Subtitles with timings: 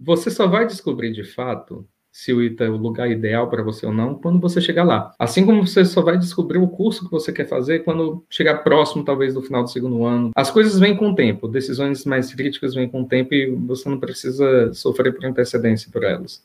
[0.00, 3.86] você só vai descobrir de fato se o ITA é o lugar ideal para você
[3.86, 5.12] ou não quando você chegar lá.
[5.18, 9.04] Assim como você só vai descobrir o curso que você quer fazer quando chegar próximo,
[9.04, 10.30] talvez, do final do segundo ano.
[10.34, 13.88] As coisas vêm com o tempo, decisões mais críticas vêm com o tempo e você
[13.88, 16.42] não precisa sofrer por antecedência por elas.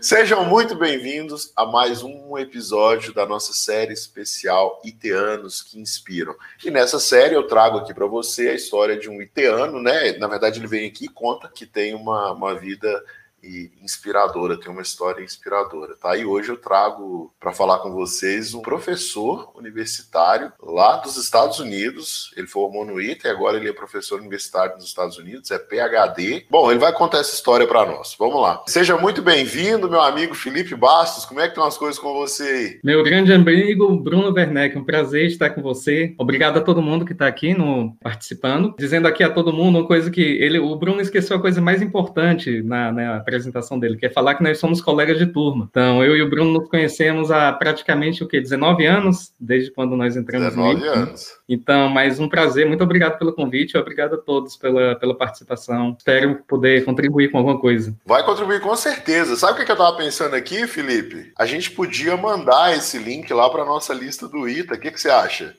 [0.00, 6.34] Sejam muito bem-vindos a mais um episódio da nossa série especial Iteanos que Inspiram.
[6.64, 10.12] E nessa série eu trago aqui para você a história de um iteano, né?
[10.12, 13.04] Na verdade, ele vem aqui e conta que tem uma, uma vida
[13.42, 16.16] e inspiradora, tem uma história inspiradora, tá?
[16.16, 22.32] E hoje eu trago para falar com vocês um professor universitário lá dos Estados Unidos.
[22.36, 26.46] Ele formou no ITA e agora ele é professor universitário nos Estados Unidos, é PhD.
[26.50, 28.14] Bom, ele vai contar essa história para nós.
[28.18, 28.62] Vamos lá.
[28.66, 31.24] Seja muito bem-vindo, meu amigo Felipe Bastos.
[31.24, 32.80] Como é que estão as coisas com você aí?
[32.84, 36.14] Meu grande amigo Bruno Werneck, um prazer estar com você.
[36.18, 38.74] Obrigado a todo mundo que está aqui no participando.
[38.78, 41.80] Dizendo aqui a todo mundo uma coisa que ele, o Bruno esqueceu a coisa mais
[41.82, 45.68] importante na, na apresentação dele, que é falar que nós somos colegas de turma.
[45.70, 48.40] Então, eu e o Bruno nos conhecemos há praticamente o quê?
[48.40, 51.38] 19 anos, desde quando nós entramos 19 no anos.
[51.48, 55.96] Então, mais um prazer, muito obrigado pelo convite, obrigado a todos pela, pela participação.
[55.98, 57.94] Espero poder contribuir com alguma coisa.
[58.04, 59.36] Vai contribuir com certeza.
[59.36, 61.32] Sabe o que eu estava pensando aqui, Felipe?
[61.38, 64.74] A gente podia mandar esse link lá para nossa lista do ITA.
[64.74, 65.54] O que, que você acha?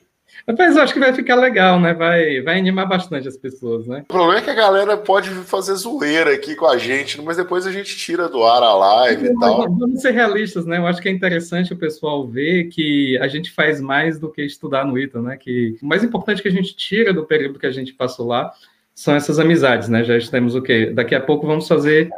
[0.46, 1.94] Mas eu acho que vai ficar legal, né?
[1.94, 4.00] Vai, vai animar bastante as pessoas, né?
[4.08, 7.66] O problema é que a galera pode fazer zoeira aqui com a gente, mas depois
[7.66, 9.70] a gente tira do ar a live e tal.
[9.76, 10.78] Vamos ser realistas, né?
[10.78, 14.42] Eu acho que é interessante o pessoal ver que a gente faz mais do que
[14.42, 15.36] estudar no ITA, né?
[15.36, 18.52] Que o mais importante que a gente tira do período que a gente passou lá
[18.94, 20.04] são essas amizades, né?
[20.04, 20.86] Já temos o quê?
[20.86, 22.10] Daqui a pouco vamos fazer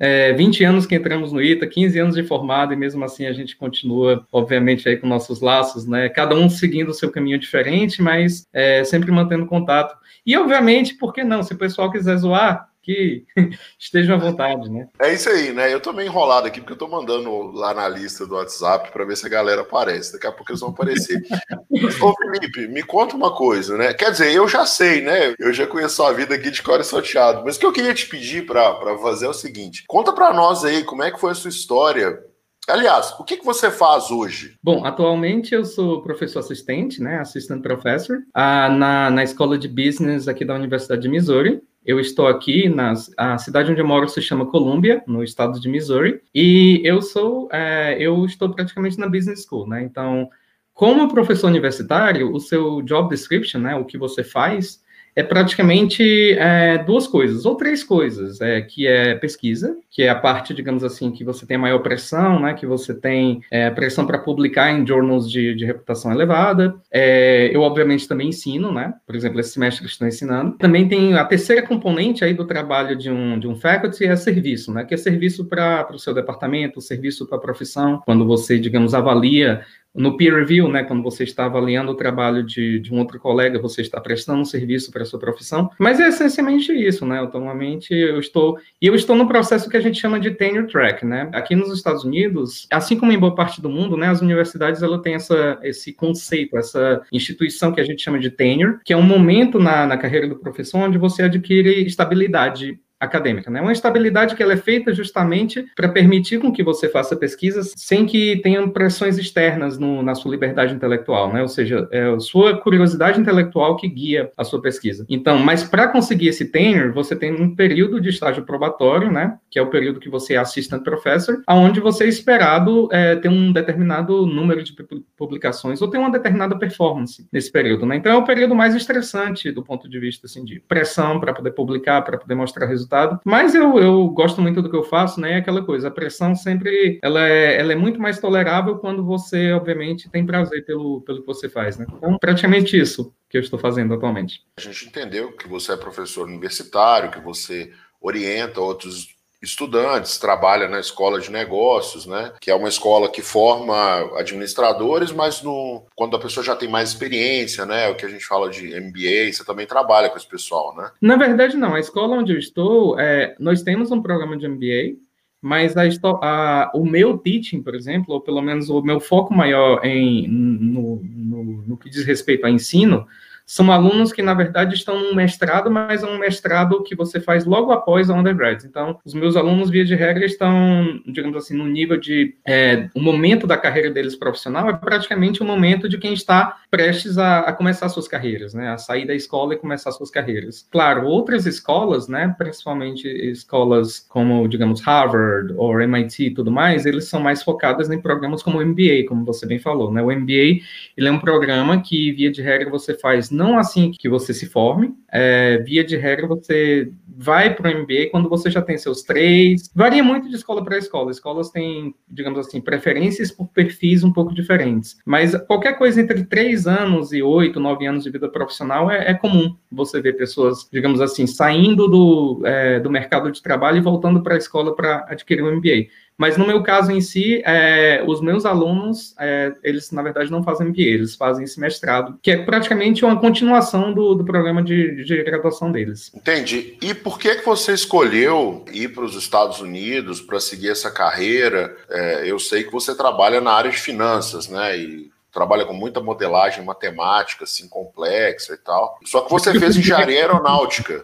[0.00, 3.32] é, 20 anos que entramos no ITA, 15 anos de formado, e mesmo assim a
[3.34, 6.08] gente continua, obviamente, aí com nossos laços, né?
[6.08, 9.94] Cada um seguindo o seu caminho diferente, mas é, sempre mantendo contato.
[10.24, 11.42] E, obviamente, por que não?
[11.42, 13.24] Se o pessoal quiser zoar, que
[13.78, 14.88] estejam à vontade, né?
[15.00, 15.72] É isso aí, né?
[15.72, 19.04] Eu tô meio enrolado aqui, porque eu tô mandando lá na lista do WhatsApp para
[19.04, 20.12] ver se a galera aparece.
[20.12, 21.20] Daqui a pouco eles vão aparecer.
[22.00, 23.92] Ô, Felipe, me conta uma coisa, né?
[23.94, 25.34] Quer dizer, eu já sei, né?
[25.38, 27.42] Eu já conheço a vida aqui de cor e salteado.
[27.44, 30.64] Mas o que eu queria te pedir para fazer é o seguinte: conta para nós
[30.64, 32.30] aí como é que foi a sua história
[32.70, 34.56] Aliás, o que, que você faz hoje?
[34.62, 40.28] Bom, atualmente eu sou professor assistente, né, assistant professor, ah, na, na escola de business
[40.28, 41.60] aqui da Universidade de Missouri.
[41.84, 45.68] Eu estou aqui na a cidade onde eu moro se chama Columbia, no estado de
[45.68, 49.82] Missouri, e eu sou é, eu estou praticamente na business school, né?
[49.82, 50.28] Então,
[50.74, 54.82] como professor universitário, o seu job description, né, o que você faz,
[55.14, 60.14] é praticamente é, duas coisas, ou três coisas, é, que é pesquisa, que é a
[60.14, 64.18] parte, digamos assim, que você tem maior pressão, né, que você tem é, pressão para
[64.18, 66.74] publicar em journals de, de reputação elevada.
[66.90, 70.56] É, eu, obviamente, também ensino, né, por exemplo, esse semestre estou ensinando.
[70.58, 74.72] Também tem a terceira componente aí do trabalho de um, de um faculty, é serviço,
[74.72, 78.94] né, que é serviço para o seu departamento, serviço para a profissão, quando você, digamos,
[78.94, 79.62] avalia
[79.94, 83.58] no peer review, né, quando você está avaliando o trabalho de, de um outro colega,
[83.58, 87.92] você está prestando um serviço para a sua profissão, mas é essencialmente isso, né, atualmente
[87.92, 91.28] eu estou, e eu estou no processo que a gente chama de tenure track, né,
[91.32, 95.00] aqui nos Estados Unidos, assim como em boa parte do mundo, né, as universidades, ela
[95.02, 99.02] tem essa, esse conceito, essa instituição que a gente chama de tenure, que é um
[99.02, 103.62] momento na, na carreira do professor onde você adquire estabilidade acadêmica, né?
[103.62, 108.04] Uma estabilidade que ela é feita justamente para permitir com que você faça pesquisas sem
[108.04, 111.40] que tenham pressões externas no, na sua liberdade intelectual, né?
[111.40, 115.06] Ou seja, é a sua curiosidade intelectual que guia a sua pesquisa.
[115.08, 119.38] Então, mas para conseguir esse tenure, você tem um período de estágio probatório, né?
[119.50, 123.28] Que é o período que você é assistant professor, aonde você é esperado é, ter
[123.28, 124.74] um determinado número de
[125.16, 127.96] publicações ou ter uma determinada performance nesse período, né?
[127.96, 131.52] Então é o período mais estressante do ponto de vista assim de pressão para poder
[131.52, 133.20] publicar, para poder mostrar resultados resultado.
[133.24, 135.34] Mas eu, eu gosto muito do que eu faço, né?
[135.34, 139.52] É aquela coisa, a pressão sempre ela é, ela é muito mais tolerável quando você,
[139.52, 141.86] obviamente, tem prazer pelo, pelo que você faz, né?
[141.88, 144.42] Então, praticamente isso que eu estou fazendo atualmente.
[144.58, 147.70] A gente entendeu que você é professor universitário, que você
[148.00, 152.32] orienta outros estudantes, trabalha na escola de negócios, né?
[152.40, 153.74] Que é uma escola que forma
[154.18, 157.88] administradores, mas no, quando a pessoa já tem mais experiência, né?
[157.88, 160.90] O que a gente fala de MBA, você também trabalha com esse pessoal, né?
[161.00, 161.74] Na verdade, não.
[161.74, 164.98] A escola onde eu estou, é, nós temos um programa de MBA,
[165.40, 165.84] mas a,
[166.22, 171.00] a, o meu teaching, por exemplo, ou pelo menos o meu foco maior em, no,
[171.02, 173.06] no, no que diz respeito a ensino,
[173.50, 177.44] são alunos que, na verdade, estão num mestrado, mas é um mestrado que você faz
[177.44, 178.62] logo após a undergrad.
[178.62, 182.36] Então, os meus alunos, via de regra, estão, digamos assim, no nível de.
[182.46, 187.18] É, o momento da carreira deles profissional é praticamente o momento de quem está prestes
[187.18, 188.68] a, a começar suas carreiras, né?
[188.68, 190.68] A sair da escola e começar suas carreiras.
[190.70, 192.32] Claro, outras escolas, né?
[192.38, 198.00] Principalmente escolas como, digamos, Harvard ou MIT e tudo mais, eles são mais focadas em
[198.00, 200.00] programas como o MBA, como você bem falou, né?
[200.00, 200.62] O MBA,
[200.96, 204.46] ele é um programa que, via de regra, você faz não assim que você se
[204.46, 206.92] forme, é, via de regra, você
[207.22, 209.70] vai para o MBA quando você já tem seus três.
[209.74, 211.10] Varia muito de escola para escola.
[211.10, 214.98] Escolas têm, digamos assim, preferências por perfis um pouco diferentes.
[215.04, 219.14] Mas qualquer coisa entre três anos e oito, nove anos de vida profissional é, é
[219.14, 224.22] comum você ver pessoas, digamos assim, saindo do, é, do mercado de trabalho e voltando
[224.22, 225.88] para a escola para adquirir um MBA.
[226.20, 230.42] Mas no meu caso em si, é, os meus alunos, é, eles na verdade não
[230.42, 235.02] fazem MBA, eles fazem esse mestrado, que é praticamente uma continuação do, do programa de,
[235.02, 236.12] de graduação deles.
[236.14, 236.76] Entendi.
[236.82, 241.74] E por que, que você escolheu ir para os Estados Unidos para seguir essa carreira?
[241.88, 244.76] É, eu sei que você trabalha na área de finanças, né?
[244.76, 248.98] E trabalha com muita modelagem matemática, assim, complexa e tal.
[249.06, 251.02] Só que você fez engenharia aeronáutica,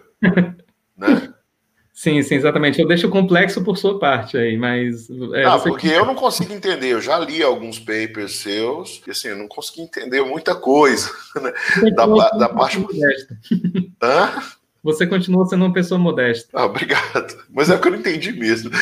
[0.95, 1.33] né?
[1.97, 2.79] Sim, sim, exatamente.
[2.79, 5.09] Eu deixo complexo por sua parte aí, mas.
[5.33, 6.89] É, ah, porque eu não consigo entender.
[6.89, 11.09] Eu já li alguns papers seus, e assim, eu não consegui entender muita coisa.
[11.41, 11.53] Né?
[11.91, 12.85] Da, da parte.
[14.01, 14.43] Hã?
[14.87, 16.47] Você continua sendo uma pessoa modesta.
[16.53, 17.43] Ah, obrigado.
[17.53, 18.71] Mas é o que eu não entendi mesmo.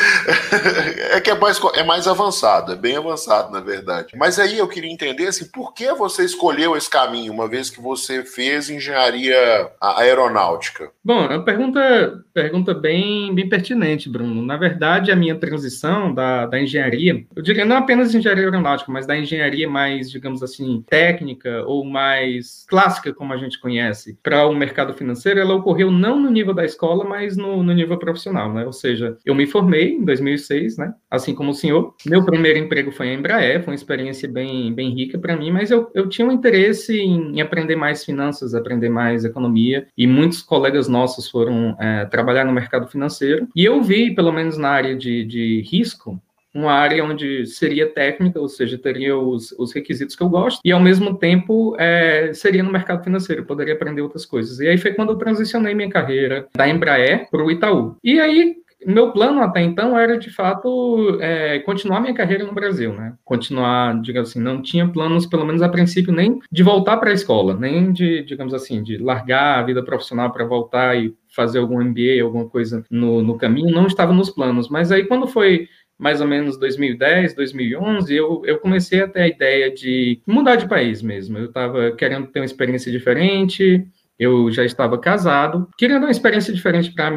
[1.16, 4.12] É que é mais, é mais avançado, é bem avançado, na verdade.
[4.16, 7.80] Mas aí eu queria entender assim, por que você escolheu esse caminho, uma vez que
[7.80, 10.90] você fez engenharia aeronáutica?
[11.02, 14.42] Bom, é uma pergunta, pergunta bem, bem pertinente, Bruno.
[14.42, 19.06] Na verdade, a minha transição da, da engenharia, eu diria não apenas engenharia aeronáutica, mas
[19.06, 24.54] da engenharia mais, digamos assim, técnica ou mais clássica, como a gente conhece, para o
[24.54, 28.64] mercado financeiro, ela ocorreu não no nível da escola, mas no, no, nível profissional, né?
[28.64, 30.92] Ou seja, eu me formei em 2006, né?
[31.10, 31.94] Assim como o senhor.
[32.06, 35.70] Meu primeiro emprego foi em Embraer, foi uma experiência bem, bem rica para mim, mas
[35.70, 40.42] eu, eu tinha um interesse em, em, aprender mais finanças, aprender mais economia, e muitos
[40.42, 44.96] colegas nossos foram é, trabalhar no mercado financeiro, e eu vi, pelo menos na área
[44.96, 46.20] de, de risco,
[46.56, 50.72] uma área onde seria técnica, ou seja, teria os, os requisitos que eu gosto, e
[50.72, 54.58] ao mesmo tempo é, seria no mercado financeiro, poderia aprender outras coisas.
[54.60, 57.96] E aí foi quando eu transicionei minha carreira da Embraer para o Itaú.
[58.02, 58.56] E aí
[58.86, 63.14] meu plano até então era de fato é, continuar minha carreira no Brasil, né?
[63.24, 67.14] Continuar, digamos assim, não tinha planos, pelo menos a princípio, nem de voltar para a
[67.14, 71.82] escola, nem de, digamos assim, de largar a vida profissional para voltar e fazer algum
[71.82, 74.68] MBA, alguma coisa no, no caminho, não estava nos planos.
[74.68, 79.28] Mas aí quando foi mais ou menos 2010, 2011, eu, eu comecei a ter a
[79.28, 81.38] ideia de mudar de país mesmo.
[81.38, 83.86] Eu estava querendo ter uma experiência diferente,
[84.18, 87.10] eu já estava casado, querendo uma experiência diferente para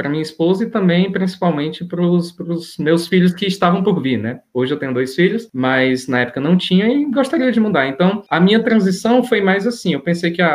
[0.00, 2.34] para minha esposa e também, principalmente, para os
[2.78, 4.40] meus filhos que estavam por vir, né?
[4.54, 7.86] Hoje eu tenho dois filhos, mas na época não tinha e gostaria de mudar.
[7.86, 10.54] Então, a minha transição foi mais assim: eu pensei que a,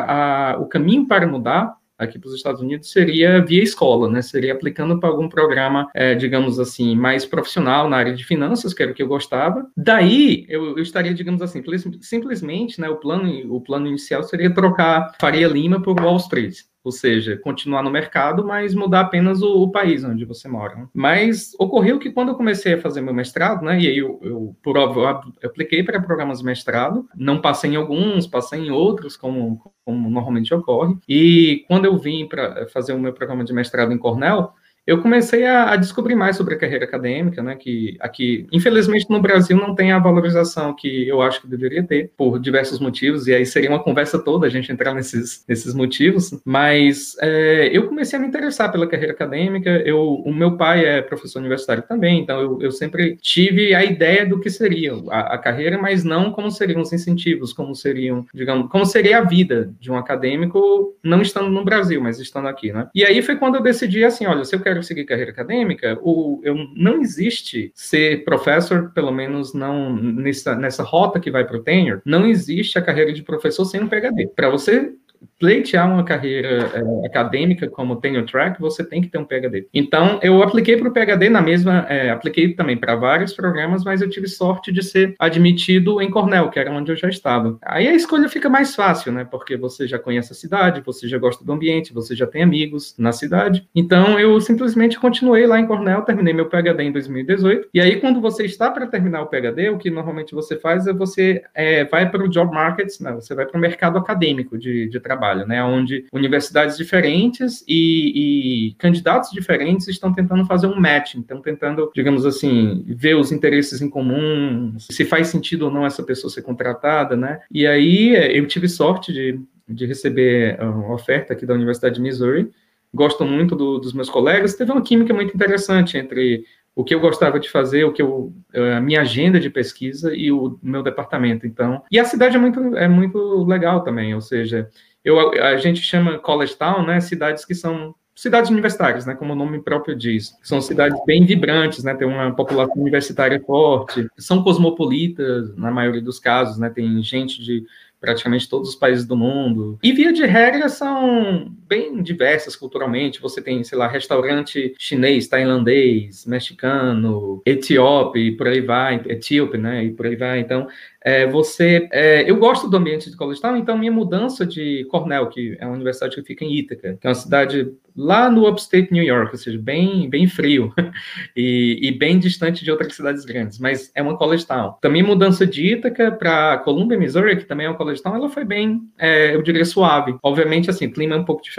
[0.53, 4.21] a, o caminho para mudar aqui para os Estados Unidos seria via escola, né?
[4.21, 8.83] Seria aplicando para algum programa, é, digamos assim, mais profissional na área de finanças, que
[8.83, 9.65] era o que eu gostava.
[9.75, 11.63] Daí eu, eu estaria, digamos assim,
[12.01, 12.89] simplesmente, né?
[12.89, 17.82] O plano, o plano inicial seria trocar Faria Lima por Wall Street ou seja, continuar
[17.82, 20.76] no mercado, mas mudar apenas o, o país onde você mora.
[20.76, 20.88] Né?
[20.94, 24.56] Mas ocorreu que quando eu comecei a fazer meu mestrado, né, e aí eu, eu
[24.62, 25.02] por óbvio,
[25.42, 30.10] eu apliquei para programas de mestrado, não passei em alguns, passei em outros, como, como
[30.12, 34.54] normalmente ocorre, e quando eu vim para fazer o meu programa de mestrado em Cornell,
[34.86, 39.22] eu comecei a, a, descobrir mais sobre a carreira acadêmica, né, que aqui, infelizmente, no
[39.22, 43.34] Brasil não tem a valorização que eu acho que deveria ter, por diversos motivos, e
[43.34, 48.18] aí seria uma conversa toda a gente entrar nesses, nesses motivos, mas é, eu comecei
[48.18, 52.39] a me interessar pela carreira acadêmica, eu, o meu pai é professor universitário também, então
[52.39, 56.51] eu, eu sempre tive a ideia do que seria a, a, carreira, mas não como
[56.51, 61.50] seriam os incentivos, como seriam, digamos, como seria a vida de um acadêmico, não estando
[61.50, 62.88] no Brasil, mas estando aqui, né?
[62.94, 65.98] E aí foi quando eu decidi assim, olha, se eu quero quero seguir carreira acadêmica,
[66.01, 71.58] o, eu, não existe ser professor, pelo menos não nessa, nessa rota que vai para
[71.58, 74.27] o tenure, não existe a carreira de professor sem um PhD.
[74.36, 74.94] Para você
[75.39, 79.67] pleitear uma carreira é, acadêmica como tenure track, você tem que ter um PhD.
[79.74, 84.01] Então, eu apliquei para o PhD na mesma, é, apliquei também para vários programas, mas
[84.01, 87.58] eu tive sorte de ser admitido em Cornell, que era onde eu já estava.
[87.63, 89.25] Aí a escolha fica mais fácil, né?
[89.29, 92.96] Porque você já conhece a cidade, você já gosta do ambiente, você já tem amigos
[92.98, 93.67] na cidade.
[93.75, 97.70] Então, eu simplesmente continuei lá em Cornell, terminei meu PhD em 2018.
[97.74, 100.94] E aí, quando você está para terminar o PhD, o que normalmente você faz é
[100.94, 103.12] você é, vai para o job market, né?
[103.13, 105.63] Você vai para o mercado acadêmico de, de trabalho trabalho, né?
[105.63, 112.25] Onde universidades diferentes e, e candidatos diferentes estão tentando fazer um match, então tentando, digamos
[112.25, 117.15] assim, ver os interesses em comum, se faz sentido ou não essa pessoa ser contratada,
[117.15, 117.39] né?
[117.51, 122.50] E aí eu tive sorte de, de receber uma oferta aqui da Universidade de Missouri,
[122.93, 126.45] gosto muito do, dos meus colegas, teve uma química muito interessante entre
[126.75, 128.34] o que eu gostava de fazer, o que eu,
[128.75, 131.48] a minha agenda de pesquisa e o meu departamento.
[131.48, 134.69] Então, e a cidade é muito, é muito legal também, ou seja,
[135.05, 139.35] eu, a gente chama college town, né, cidades que são cidades universitárias, né, como o
[139.35, 140.35] nome próprio diz.
[140.41, 146.17] São cidades bem vibrantes, né, tem uma população universitária forte, são cosmopolitas na maioria dos
[146.17, 147.63] casos, né, tem gente de
[148.01, 149.79] praticamente todos os países do mundo.
[149.81, 153.22] E via de regra são bem diversas culturalmente.
[153.22, 159.84] Você tem, sei lá, restaurante chinês, tailandês, mexicano, etíope, e por aí vai, etíope, né?
[159.86, 160.39] E por aí vai.
[160.39, 160.67] Então,
[161.05, 165.55] é, você, é, eu gosto do ambiente de Town, então minha mudança de Cornell, que
[165.60, 169.03] é uma universidade que fica em Ítaca, que é uma cidade lá no upstate New
[169.03, 170.74] York, ou seja, bem, bem frio
[171.38, 174.74] e, e, bem distante de outras cidades grandes, mas é uma college town.
[174.81, 178.43] Também mudança de Ítaca para Columbia, Missouri, que também é uma college town, ela foi
[178.43, 180.17] bem, é, eu diria, suave.
[180.24, 181.54] Obviamente, assim, clima é um pouco diferente,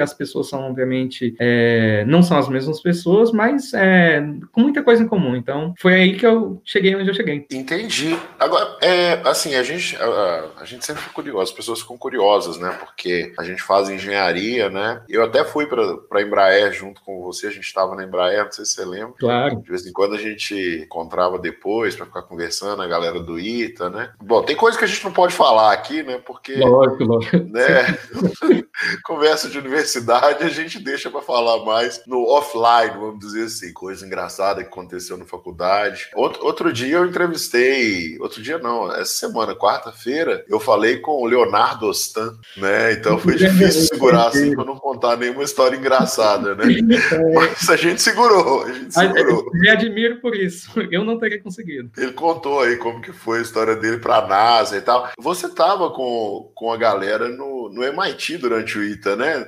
[0.00, 5.02] as pessoas são, obviamente, é, não são as mesmas pessoas, mas é, com muita coisa
[5.02, 5.36] em comum.
[5.36, 7.46] Então, foi aí que eu cheguei onde eu cheguei.
[7.50, 8.16] Entendi.
[8.38, 12.58] Agora, é, assim, a gente, a, a gente sempre fica curioso, as pessoas ficam curiosas,
[12.58, 12.76] né?
[12.78, 15.02] Porque a gente faz engenharia, né?
[15.08, 18.52] Eu até fui para a Embraer junto com você, a gente estava na Embraer, não
[18.52, 19.14] sei se você lembra.
[19.18, 19.60] Claro.
[19.60, 23.90] De vez em quando a gente encontrava depois para ficar conversando, a galera do ITA,
[23.90, 24.10] né?
[24.22, 26.20] Bom, tem coisa que a gente não pode falar aqui, né?
[26.24, 26.54] Porque.
[26.56, 27.36] Lógico, lógico.
[27.36, 27.98] Né?
[29.04, 33.72] Conversa de universidade a gente deixa para falar mais no offline, vamos dizer assim.
[33.72, 36.08] Coisa engraçada que aconteceu na faculdade.
[36.14, 41.26] Outro, outro dia eu entrevistei, outro dia não, essa semana, quarta-feira, eu falei com o
[41.26, 42.92] Leonardo Ostan, né?
[42.92, 46.64] Então foi difícil segurar assim para não contar nenhuma história engraçada, né?
[47.34, 49.50] Mas a gente segurou, a gente segurou.
[49.54, 50.70] Me admiro por isso.
[50.90, 51.90] Eu não teria conseguido.
[51.96, 55.10] Ele contou aí como que foi a história dele para a NASA e tal.
[55.18, 59.46] Você tava com, com a galera no, no MIT durante o ITA, né?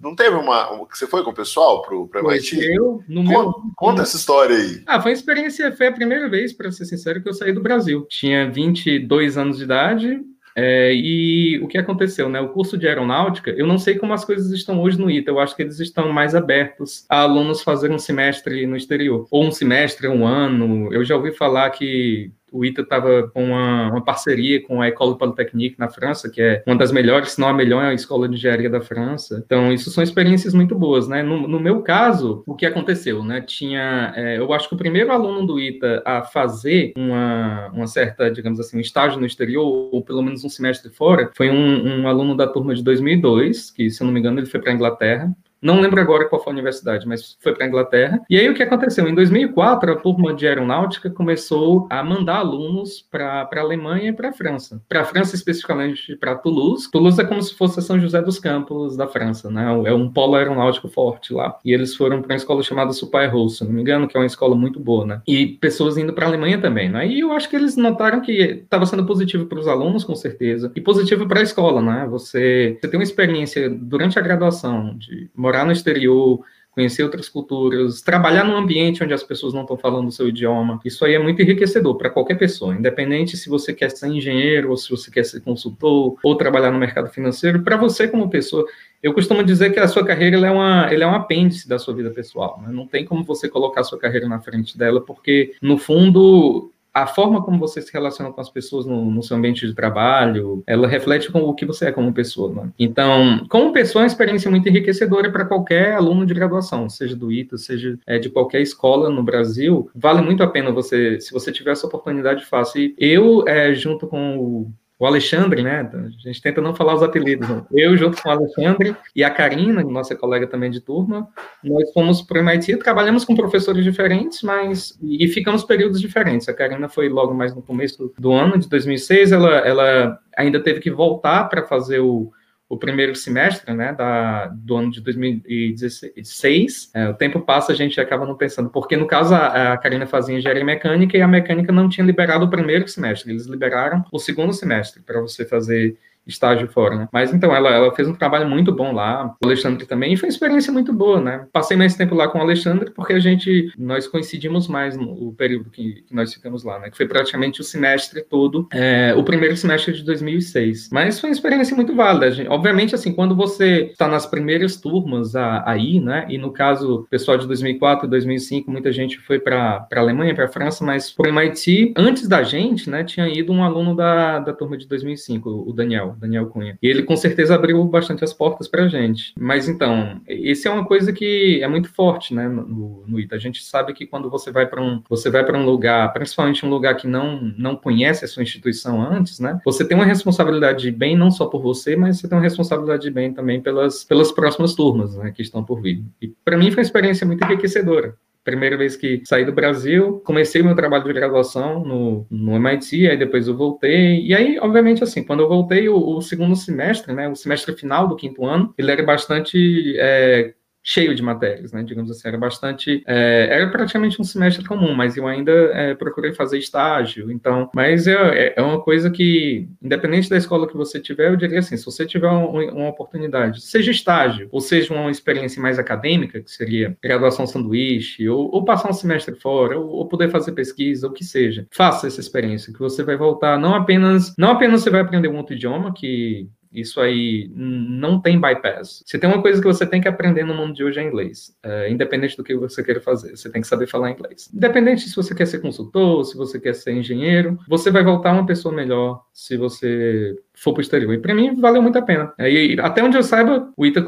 [0.00, 0.86] Não teve uma.
[0.90, 2.58] Você foi com o pessoal pro, pro MIT?
[2.60, 3.54] Eu, no conta, meu.
[3.76, 4.82] Conta essa história aí.
[4.86, 7.62] Ah, foi uma experiência, foi a primeira vez, para ser sincero, que eu saí do
[7.62, 8.06] Brasil.
[8.08, 10.20] Tinha 22 anos de idade,
[10.60, 12.40] é, e o que aconteceu, né?
[12.40, 15.38] O curso de aeronáutica, eu não sei como as coisas estão hoje no ITA, eu
[15.38, 19.52] acho que eles estão mais abertos a alunos fazerem um semestre no exterior, ou um
[19.52, 20.92] semestre, um ano.
[20.92, 25.18] Eu já ouvi falar que o ITA estava com uma, uma, parceria com a École
[25.18, 28.70] Polytechnique na França, que é uma das melhores, se não a melhor escola de engenharia
[28.70, 29.42] da França.
[29.44, 31.22] Então, isso são experiências muito boas, né?
[31.22, 33.40] No, no meu caso, o que aconteceu, né?
[33.40, 38.30] Tinha, é, eu acho que o primeiro aluno do ITA a fazer uma, uma certa,
[38.30, 42.08] digamos assim, um estágio no exterior, ou pelo menos um semestre fora, foi um, um
[42.08, 44.74] aluno da turma de 2002, que, se eu não me engano, ele foi para a
[44.74, 45.34] Inglaterra.
[45.60, 48.20] Não lembro agora qual foi a universidade, mas foi para a Inglaterra.
[48.30, 49.08] E aí o que aconteceu?
[49.08, 54.30] Em 2004, a turma de aeronáutica começou a mandar alunos para a Alemanha e para
[54.30, 54.80] a França.
[54.88, 56.90] Para a França, especificamente para Toulouse.
[56.90, 59.66] Toulouse é como se fosse São José dos Campos da França, né?
[59.86, 61.58] É um polo aeronáutico forte lá.
[61.64, 64.26] E eles foram para uma escola chamada Supay se não me engano, que é uma
[64.26, 65.22] escola muito boa, né?
[65.26, 67.06] E pessoas indo para a Alemanha também, né?
[67.06, 70.70] E eu acho que eles notaram que estava sendo positivo para os alunos, com certeza,
[70.74, 72.06] e positivo para a escola, né?
[72.10, 76.40] Você, você tem uma experiência durante a graduação de morar no exterior,
[76.72, 80.78] conhecer outras culturas, trabalhar num ambiente onde as pessoas não estão falando o seu idioma.
[80.84, 84.76] Isso aí é muito enriquecedor para qualquer pessoa, independente se você quer ser engenheiro, ou
[84.76, 87.62] se você quer ser consultor, ou trabalhar no mercado financeiro.
[87.62, 88.64] Para você, como pessoa,
[89.02, 92.10] eu costumo dizer que a sua carreira é, uma, é um apêndice da sua vida
[92.10, 92.62] pessoal.
[92.62, 92.68] Né?
[92.70, 96.70] Não tem como você colocar a sua carreira na frente dela, porque, no fundo,
[97.02, 100.62] a forma como você se relaciona com as pessoas no, no, seu ambiente de trabalho,
[100.66, 102.52] ela reflete com o que você é como pessoa.
[102.52, 102.70] Né?
[102.78, 107.32] Então, como pessoa, é uma experiência muito enriquecedora para qualquer aluno de graduação, seja do
[107.32, 109.90] ITA, seja é, de qualquer escola no Brasil.
[109.94, 112.78] Vale muito a pena você, se você tiver essa oportunidade, faça.
[112.78, 115.88] E eu, é, junto com o o Alexandre, né?
[115.92, 117.48] A gente tenta não falar os apelidos.
[117.72, 121.28] Eu, junto com o Alexandre e a Karina, nossa colega também de turma,
[121.62, 126.48] nós fomos para o MIT, trabalhamos com professores diferentes, mas e ficamos períodos diferentes.
[126.48, 130.80] A Karina foi logo mais no começo do ano de 2006, ela, ela ainda teve
[130.80, 132.32] que voltar para fazer o,
[132.68, 137.98] o primeiro semestre, né, da, do ano de 2016, é, o tempo passa, a gente
[137.98, 141.72] acaba não pensando, porque no caso a, a Karina fazia engenharia mecânica e a mecânica
[141.72, 145.96] não tinha liberado o primeiro semestre, eles liberaram o segundo semestre para você fazer
[146.28, 147.08] estágio fora, né?
[147.12, 150.28] Mas então, ela, ela fez um trabalho muito bom lá, o Alexandre também, e foi
[150.28, 151.46] uma experiência muito boa, né?
[151.52, 155.70] Passei mais tempo lá com o Alexandre porque a gente, nós coincidimos mais no período
[155.70, 156.90] que, que nós ficamos lá, né?
[156.90, 160.90] Que foi praticamente o semestre todo, é, o primeiro semestre de 2006.
[160.92, 162.30] Mas foi uma experiência muito válida.
[162.30, 162.48] Gente.
[162.48, 166.26] Obviamente, assim, quando você está nas primeiras turmas aí, né?
[166.28, 170.34] E no caso, o pessoal de 2004 e 2005, muita gente foi para a Alemanha,
[170.34, 173.04] para a França, mas por MIT, antes da gente, né?
[173.04, 176.78] Tinha ido um aluno da, da turma de 2005, o Daniel, Daniel Cunha.
[176.82, 179.32] E ele com certeza abriu bastante as portas para a gente.
[179.38, 182.48] Mas então, esse é uma coisa que é muito forte, né?
[182.48, 183.36] No, no ITA.
[183.36, 186.64] A gente sabe que quando você vai para um, você vai para um lugar, principalmente
[186.64, 189.60] um lugar que não não conhece a sua instituição antes, né?
[189.64, 193.02] Você tem uma responsabilidade de bem não só por você, mas você tem uma responsabilidade
[193.02, 195.30] de bem também pelas pelas próximas turmas, né?
[195.30, 196.02] Que estão por vir.
[196.20, 198.14] E para mim foi uma experiência muito enriquecedora
[198.48, 203.16] primeira vez que saí do Brasil, comecei meu trabalho de graduação no, no MIT, aí
[203.16, 207.28] depois eu voltei, e aí, obviamente, assim, quando eu voltei, o, o segundo semestre, né,
[207.28, 211.82] o semestre final do quinto ano, ele era bastante é, cheio de matérias, né?
[211.82, 216.32] Digamos assim, era bastante, é, era praticamente um semestre comum, mas eu ainda é, procurei
[216.32, 221.00] fazer estágio, então, mas é, é, é uma coisa que, independente da escola que você
[221.00, 225.10] tiver, eu diria assim, se você tiver uma, uma oportunidade, seja estágio, ou seja uma
[225.10, 230.08] experiência mais acadêmica, que seria graduação sanduíche, ou, ou passar um semestre fora, ou, ou,
[230.08, 234.34] poder fazer pesquisa, o que seja, faça essa experiência, que você vai voltar, não apenas,
[234.38, 239.02] não apenas você vai aprender um outro idioma, que isso aí não tem bypass.
[239.06, 241.56] Se tem uma coisa que você tem que aprender no mundo de hoje é inglês,
[241.62, 244.50] é, independente do que você queira fazer, você tem que saber falar inglês.
[244.52, 248.46] Independente se você quer ser consultor, se você quer ser engenheiro, você vai voltar uma
[248.46, 251.14] pessoa melhor se você for para o exterior.
[251.14, 252.32] E para mim valeu muito a pena.
[252.38, 254.04] E até onde eu saiba, o ITA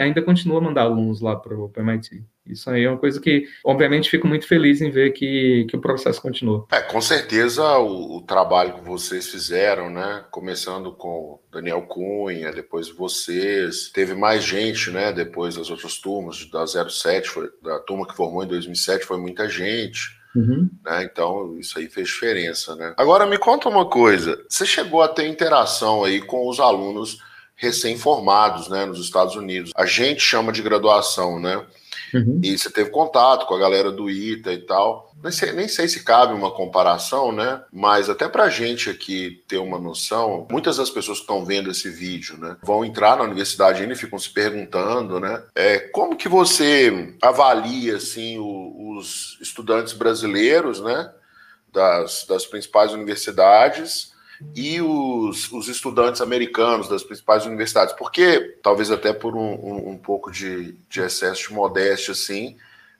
[0.00, 2.22] ainda continua a mandar alunos lá para o MIT.
[2.46, 5.80] Isso aí é uma coisa que, obviamente, fico muito feliz em ver que, que o
[5.80, 6.64] processo continua.
[6.70, 10.24] É, com certeza o, o trabalho que vocês fizeram, né?
[10.30, 15.12] Começando com Daniel Cunha, depois vocês, teve mais gente, né?
[15.12, 19.48] Depois das outras turmas, da 07, foi, da turma que formou em 2007, foi muita
[19.48, 20.15] gente.
[20.36, 20.68] Uhum.
[20.84, 21.08] Né?
[21.10, 22.92] Então, isso aí fez diferença, né?
[22.96, 24.38] Agora, me conta uma coisa.
[24.48, 27.18] Você chegou a ter interação aí com os alunos
[27.56, 29.72] recém-formados, né, nos Estados Unidos.
[29.74, 31.64] A gente chama de graduação, né?
[32.18, 32.40] Uhum.
[32.42, 35.12] E você teve contato com a galera do ITA e tal.
[35.22, 37.62] Nem sei, nem sei se cabe uma comparação, né?
[37.72, 41.90] Mas até pra gente aqui ter uma noção, muitas das pessoas que estão vendo esse
[41.90, 45.42] vídeo, né, vão entrar na universidade ainda e ficam se perguntando, né?
[45.54, 51.10] É, como que você avalia, assim, o, os estudantes brasileiros, né?
[51.72, 54.15] Das, das principais universidades
[54.54, 59.98] e os, os estudantes americanos das principais universidades, porque talvez até por um, um, um
[59.98, 62.56] pouco de, de excesso de modéstia, assim,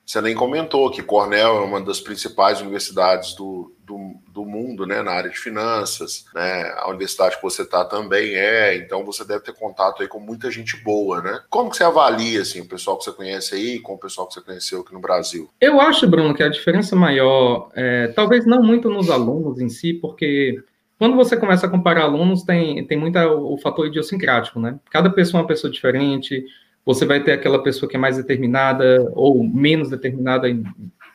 [0.07, 5.03] você nem comentou que Cornell é uma das principais universidades do, do, do, mundo, né,
[5.03, 9.41] na área de finanças, né, a universidade que você está também é, então você deve
[9.41, 11.41] ter contato aí com muita gente boa, né?
[11.51, 14.35] Como que você avalia, assim, o pessoal que você conhece aí com o pessoal que
[14.35, 15.51] você conheceu aqui no Brasil?
[15.61, 19.93] Eu acho, Bruno, que a diferença maior, é, talvez não muito nos alunos em si,
[19.93, 20.63] porque
[20.99, 24.79] quando você começa a comparar alunos, tem, tem muito o fator idiosincrático, né?
[24.91, 26.45] Cada pessoa é uma pessoa diferente,
[26.85, 30.65] você vai ter aquela pessoa que é mais determinada ou menos determinada em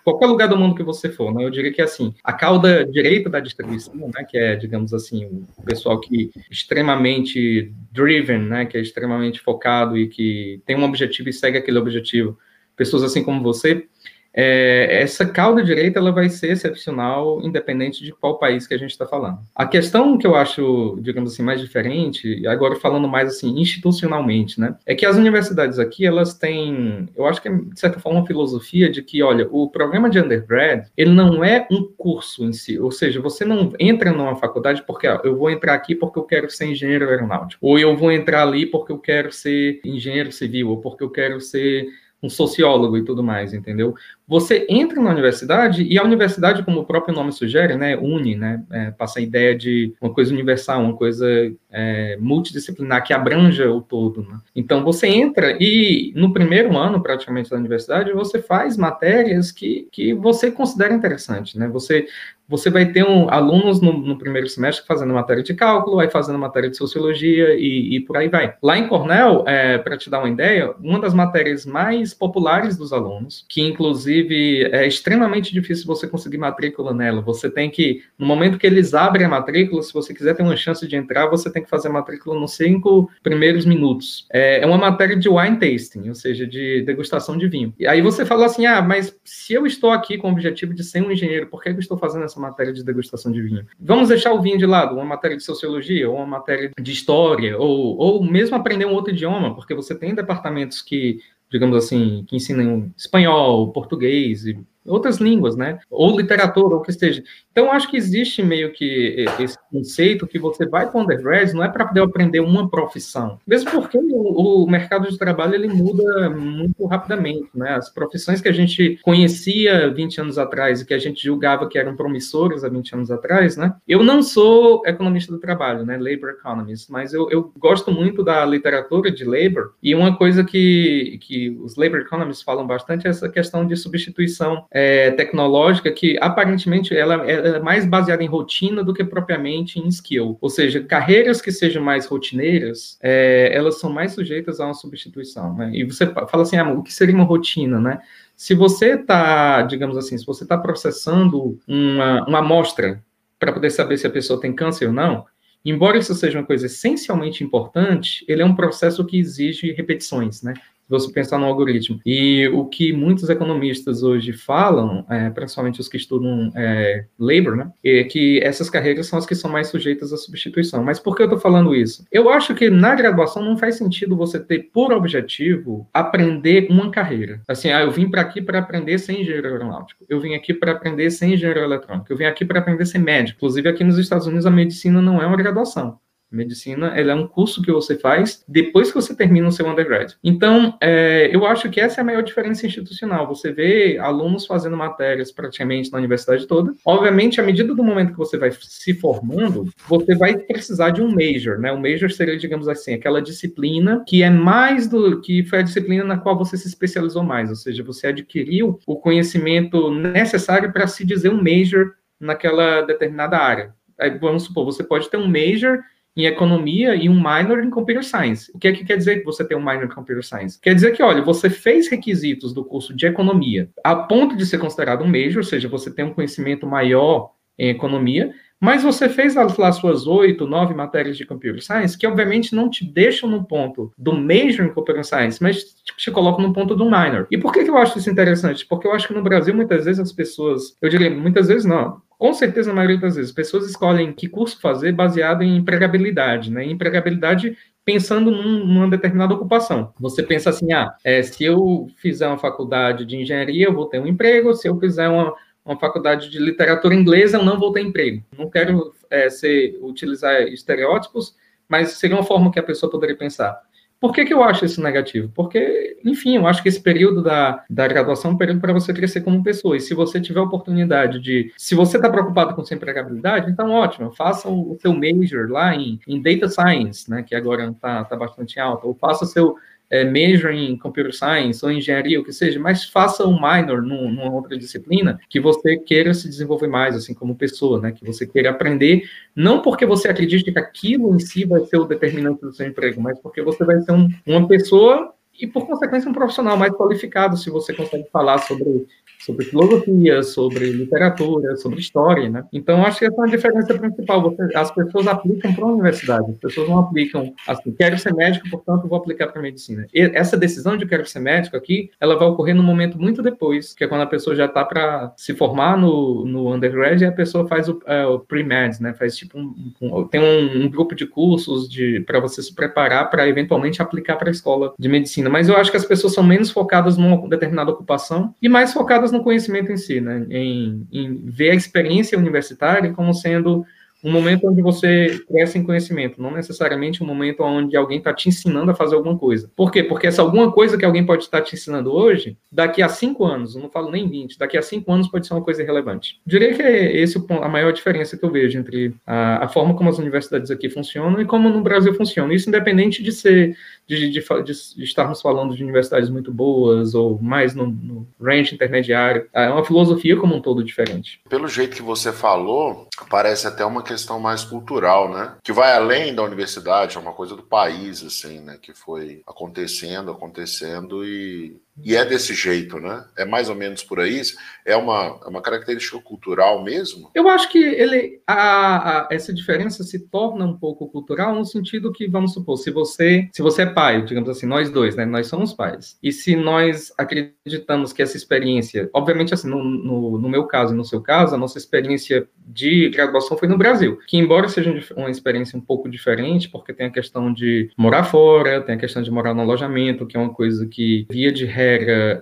[0.04, 1.44] qualquer lugar do mundo que você for, né?
[1.44, 5.64] Eu diria que, assim, a cauda direita da distribuição, né, que é, digamos assim, o
[5.64, 11.30] pessoal que é extremamente driven, né, que é extremamente focado e que tem um objetivo
[11.30, 12.38] e segue aquele objetivo,
[12.76, 13.88] pessoas assim como você,
[14.34, 18.92] é, essa cauda direita ela vai ser excepcional, independente de qual país que a gente
[18.92, 19.40] está falando.
[19.56, 24.76] A questão que eu acho, digamos assim, mais diferente, agora falando mais assim institucionalmente, né,
[24.86, 28.28] é que as universidades aqui elas têm, eu acho que é, de certa forma uma
[28.28, 32.80] filosofia de que, olha, o programa de undergrad ele não é um curso em si,
[32.80, 36.24] ou seja, você não entra numa faculdade porque ó, eu vou entrar aqui porque eu
[36.24, 40.70] quero ser engenheiro aeronáutico, ou eu vou entrar ali porque eu quero ser engenheiro civil,
[40.70, 41.88] ou porque eu quero ser
[42.24, 43.96] um sociólogo e tudo mais, entendeu?
[44.32, 48.64] Você entra na universidade e a universidade, como o próprio nome sugere, né, une, né,
[48.72, 51.28] é, passa a ideia de uma coisa universal, uma coisa
[51.70, 54.22] é, multidisciplinar que abranja o todo.
[54.22, 54.40] Né?
[54.56, 60.14] Então você entra e no primeiro ano praticamente da universidade você faz matérias que, que
[60.14, 61.68] você considera interessante, né?
[61.68, 62.08] Você
[62.52, 66.38] você vai ter um, alunos no, no, primeiro semestre fazendo matéria de cálculo, aí fazendo
[66.38, 68.56] matéria de sociologia e, e por aí vai.
[68.62, 72.92] Lá em Cornell, é, para te dar uma ideia, uma das matérias mais populares dos
[72.92, 77.22] alunos, que inclusive inclusive, é extremamente difícil você conseguir matrícula nela.
[77.22, 80.56] Você tem que, no momento que eles abrem a matrícula, se você quiser ter uma
[80.56, 84.28] chance de entrar, você tem que fazer a matrícula nos cinco primeiros minutos.
[84.32, 87.74] É, é uma matéria de wine tasting, ou seja, de degustação de vinho.
[87.80, 90.84] E aí você fala assim, ah, mas se eu estou aqui com o objetivo de
[90.84, 93.66] ser um engenheiro, por que eu estou fazendo essa matéria de degustação de vinho?
[93.80, 97.58] Vamos deixar o vinho de lado, uma matéria de sociologia, ou uma matéria de história,
[97.58, 101.20] ou, ou mesmo aprender um outro idioma, porque você tem departamentos que
[101.52, 105.80] digamos assim, que ensinam espanhol, português e outras línguas, né?
[105.90, 107.24] Ou literatura, ou o que esteja.
[107.52, 111.64] Então, acho que existe meio que esse conceito que você vai para o undergrad não
[111.64, 113.40] é para poder aprender uma profissão.
[113.46, 117.76] Mesmo porque o, o, mercado de trabalho ele muda muito rapidamente, né?
[117.76, 121.78] As profissões que a gente conhecia 20 anos atrás e que a gente julgava que
[121.78, 123.74] eram promissoras há 20 anos atrás, né?
[123.88, 125.98] Eu não sou economista do trabalho, né?
[125.98, 131.20] Labor economist, mas eu, eu gosto muito da literatura de labor e uma coisa que,
[131.22, 136.96] que os labor economists falam bastante é essa questão de substituição é, tecnológica que aparentemente
[136.96, 140.38] ela é mais baseada em rotina do que propriamente em skill.
[140.40, 145.54] Ou seja, carreiras que sejam mais rotineiras, é, elas são mais sujeitas a uma substituição.
[145.56, 145.72] Né?
[145.74, 148.00] E você fala assim, ah, o que seria uma rotina, né?
[148.34, 153.04] Se você está, digamos assim, se você está processando uma, uma amostra
[153.38, 155.26] para poder saber se a pessoa tem câncer ou não,
[155.66, 160.54] embora isso seja uma coisa essencialmente importante, ele é um processo que exige repetições, né?
[160.92, 162.00] Você pensar no algoritmo.
[162.06, 167.72] E o que muitos economistas hoje falam, é, principalmente os que estudam é, labor, né,
[167.84, 170.84] é que essas carreiras são as que são mais sujeitas à substituição.
[170.84, 172.06] Mas por que eu estou falando isso?
[172.12, 177.42] Eu acho que na graduação não faz sentido você ter por objetivo aprender uma carreira.
[177.48, 180.06] Assim, ah, eu vim para aqui para aprender ser engenheiro aeronáutico.
[180.08, 182.08] Eu vim aqui para aprender ser engenheiro eletrônico.
[182.10, 183.38] Eu vim aqui para aprender ser médico.
[183.38, 186.00] Inclusive, aqui nos Estados Unidos, a medicina não é uma graduação.
[186.32, 190.14] Medicina, ela é um curso que você faz depois que você termina o seu undergrad.
[190.24, 193.28] Então, é, eu acho que essa é a maior diferença institucional.
[193.28, 196.74] Você vê alunos fazendo matérias praticamente na universidade toda.
[196.86, 201.10] Obviamente, à medida do momento que você vai se formando, você vai precisar de um
[201.14, 201.72] major, né?
[201.72, 206.04] O major seria, digamos assim, aquela disciplina que é mais do que foi a disciplina
[206.04, 211.06] na qual você se especializou mais, ou seja, você adquiriu o conhecimento necessário para se
[211.06, 213.74] dizer um major naquela determinada área.
[214.00, 215.80] Aí, vamos supor, você pode ter um major
[216.16, 218.52] em economia e um minor em computer science.
[218.54, 220.60] O que é que quer dizer que você tem um minor em computer science?
[220.60, 224.58] Quer dizer que, olha, você fez requisitos do curso de economia a ponto de ser
[224.58, 229.34] considerado um major, ou seja, você tem um conhecimento maior em economia, mas você fez
[229.34, 233.92] lá suas oito, nove matérias de computer science, que obviamente não te deixam no ponto
[233.98, 235.64] do major em computer science, mas
[235.98, 237.26] te colocam no ponto do minor.
[237.32, 238.64] E por que eu acho isso interessante?
[238.68, 242.02] Porque eu acho que no Brasil, muitas vezes, as pessoas, eu diria, muitas vezes não,
[242.22, 246.64] com certeza, na maioria das vezes, pessoas escolhem que curso fazer baseado em empregabilidade, né?
[246.64, 249.92] Empregabilidade pensando num, numa determinada ocupação.
[250.00, 254.00] Você pensa assim, ah, é, se eu fizer uma faculdade de engenharia, eu vou ter
[254.00, 255.34] um emprego, se eu fizer uma,
[255.66, 258.24] uma faculdade de literatura inglesa, eu não vou ter emprego.
[258.38, 261.36] Não quero é, ser, utilizar estereótipos,
[261.68, 263.60] mas seria uma forma que a pessoa poderia pensar.
[264.02, 265.32] Por que, que eu acho isso negativo?
[265.36, 268.92] Porque, enfim, eu acho que esse período da, da graduação é um período para você
[268.92, 269.78] crescer como pessoa.
[269.78, 271.54] E se você tiver a oportunidade de.
[271.56, 276.00] Se você está preocupado com sua empregabilidade, então ótimo, faça o, seu major lá em,
[276.08, 279.56] em Data Science, né, que agora está tá bastante alto, ou faça o seu
[279.92, 284.10] é, major em computer science ou engenharia, o que seja, mas faça um minor num,
[284.10, 287.92] numa outra disciplina que você queira se desenvolver mais, assim, como pessoa, né?
[287.92, 289.04] Que você queira aprender,
[289.36, 293.02] não porque você acredite que aquilo em si vai ser o determinante do seu emprego,
[293.02, 297.36] mas porque você vai ser um, uma pessoa e, por consequência, um profissional mais qualificado
[297.36, 298.88] se você consegue falar sobre
[299.26, 302.44] sobre filosofia, sobre literatura, sobre história, né?
[302.52, 304.22] Então, acho que essa é a diferença principal.
[304.24, 308.50] Você, as pessoas aplicam para a universidade, as pessoas não aplicam assim, quero ser médico,
[308.50, 309.86] portanto, vou aplicar para medicina.
[309.94, 313.74] E essa decisão de quero ser médico aqui, ela vai ocorrer num momento muito depois,
[313.74, 317.12] que é quando a pessoa já está para se formar no, no undergrad e a
[317.12, 318.94] pessoa faz o, é, o pre-med, né?
[318.94, 323.10] Faz tipo um, um tem um, um, grupo de cursos de para você se preparar
[323.10, 325.30] para eventualmente aplicar para a escola de medicina.
[325.32, 329.12] Mas eu acho que as pessoas são menos focadas numa determinada ocupação e mais focadas
[329.12, 330.26] no conhecimento em si, né?
[330.30, 333.66] Em, em ver a experiência universitária como sendo
[334.04, 338.30] um momento onde você cresce em conhecimento, não necessariamente um momento onde alguém está te
[338.30, 339.50] ensinando a fazer alguma coisa.
[339.56, 339.84] Por quê?
[339.84, 343.56] Porque essa alguma coisa que alguém pode estar te ensinando hoje, daqui a cinco anos,
[343.56, 346.20] não falo nem 20, daqui a cinco anos pode ser uma coisa irrelevante.
[346.26, 349.90] Diria que é esse a maior diferença que eu vejo entre a, a, forma como
[349.90, 352.34] as universidades aqui funcionam e como no Brasil funciona.
[352.34, 353.56] Isso independente de ser,
[353.96, 359.28] de, de, de, estarmos falando de universidades muito boas ou mais no, no range intermediário.
[359.34, 361.20] É uma filosofia como um todo diferente.
[361.30, 365.36] Pelo jeito que você falou, parece até uma questão mais cultural, né?
[365.44, 368.58] Que vai além da universidade, é uma coisa do país, assim, né?
[368.62, 373.06] Que foi acontecendo, acontecendo e e é desse jeito, né?
[373.18, 374.22] É mais ou menos por aí.
[374.66, 377.10] É uma, é uma característica cultural mesmo?
[377.16, 381.92] Eu acho que ele, a, a, essa diferença se torna um pouco cultural no sentido
[381.92, 385.06] que, vamos supor, se você, se você é pai, digamos assim, nós dois, né?
[385.06, 385.98] Nós somos pais.
[386.04, 390.78] E se nós acreditamos que essa experiência, obviamente, assim, no, no, no meu caso e
[390.78, 395.10] no seu caso, a nossa experiência de graduação foi no Brasil, que embora seja uma
[395.10, 399.10] experiência um pouco diferente, porque tem a questão de morar fora, tem a questão de
[399.10, 401.46] morar no alojamento, que é uma coisa que, via de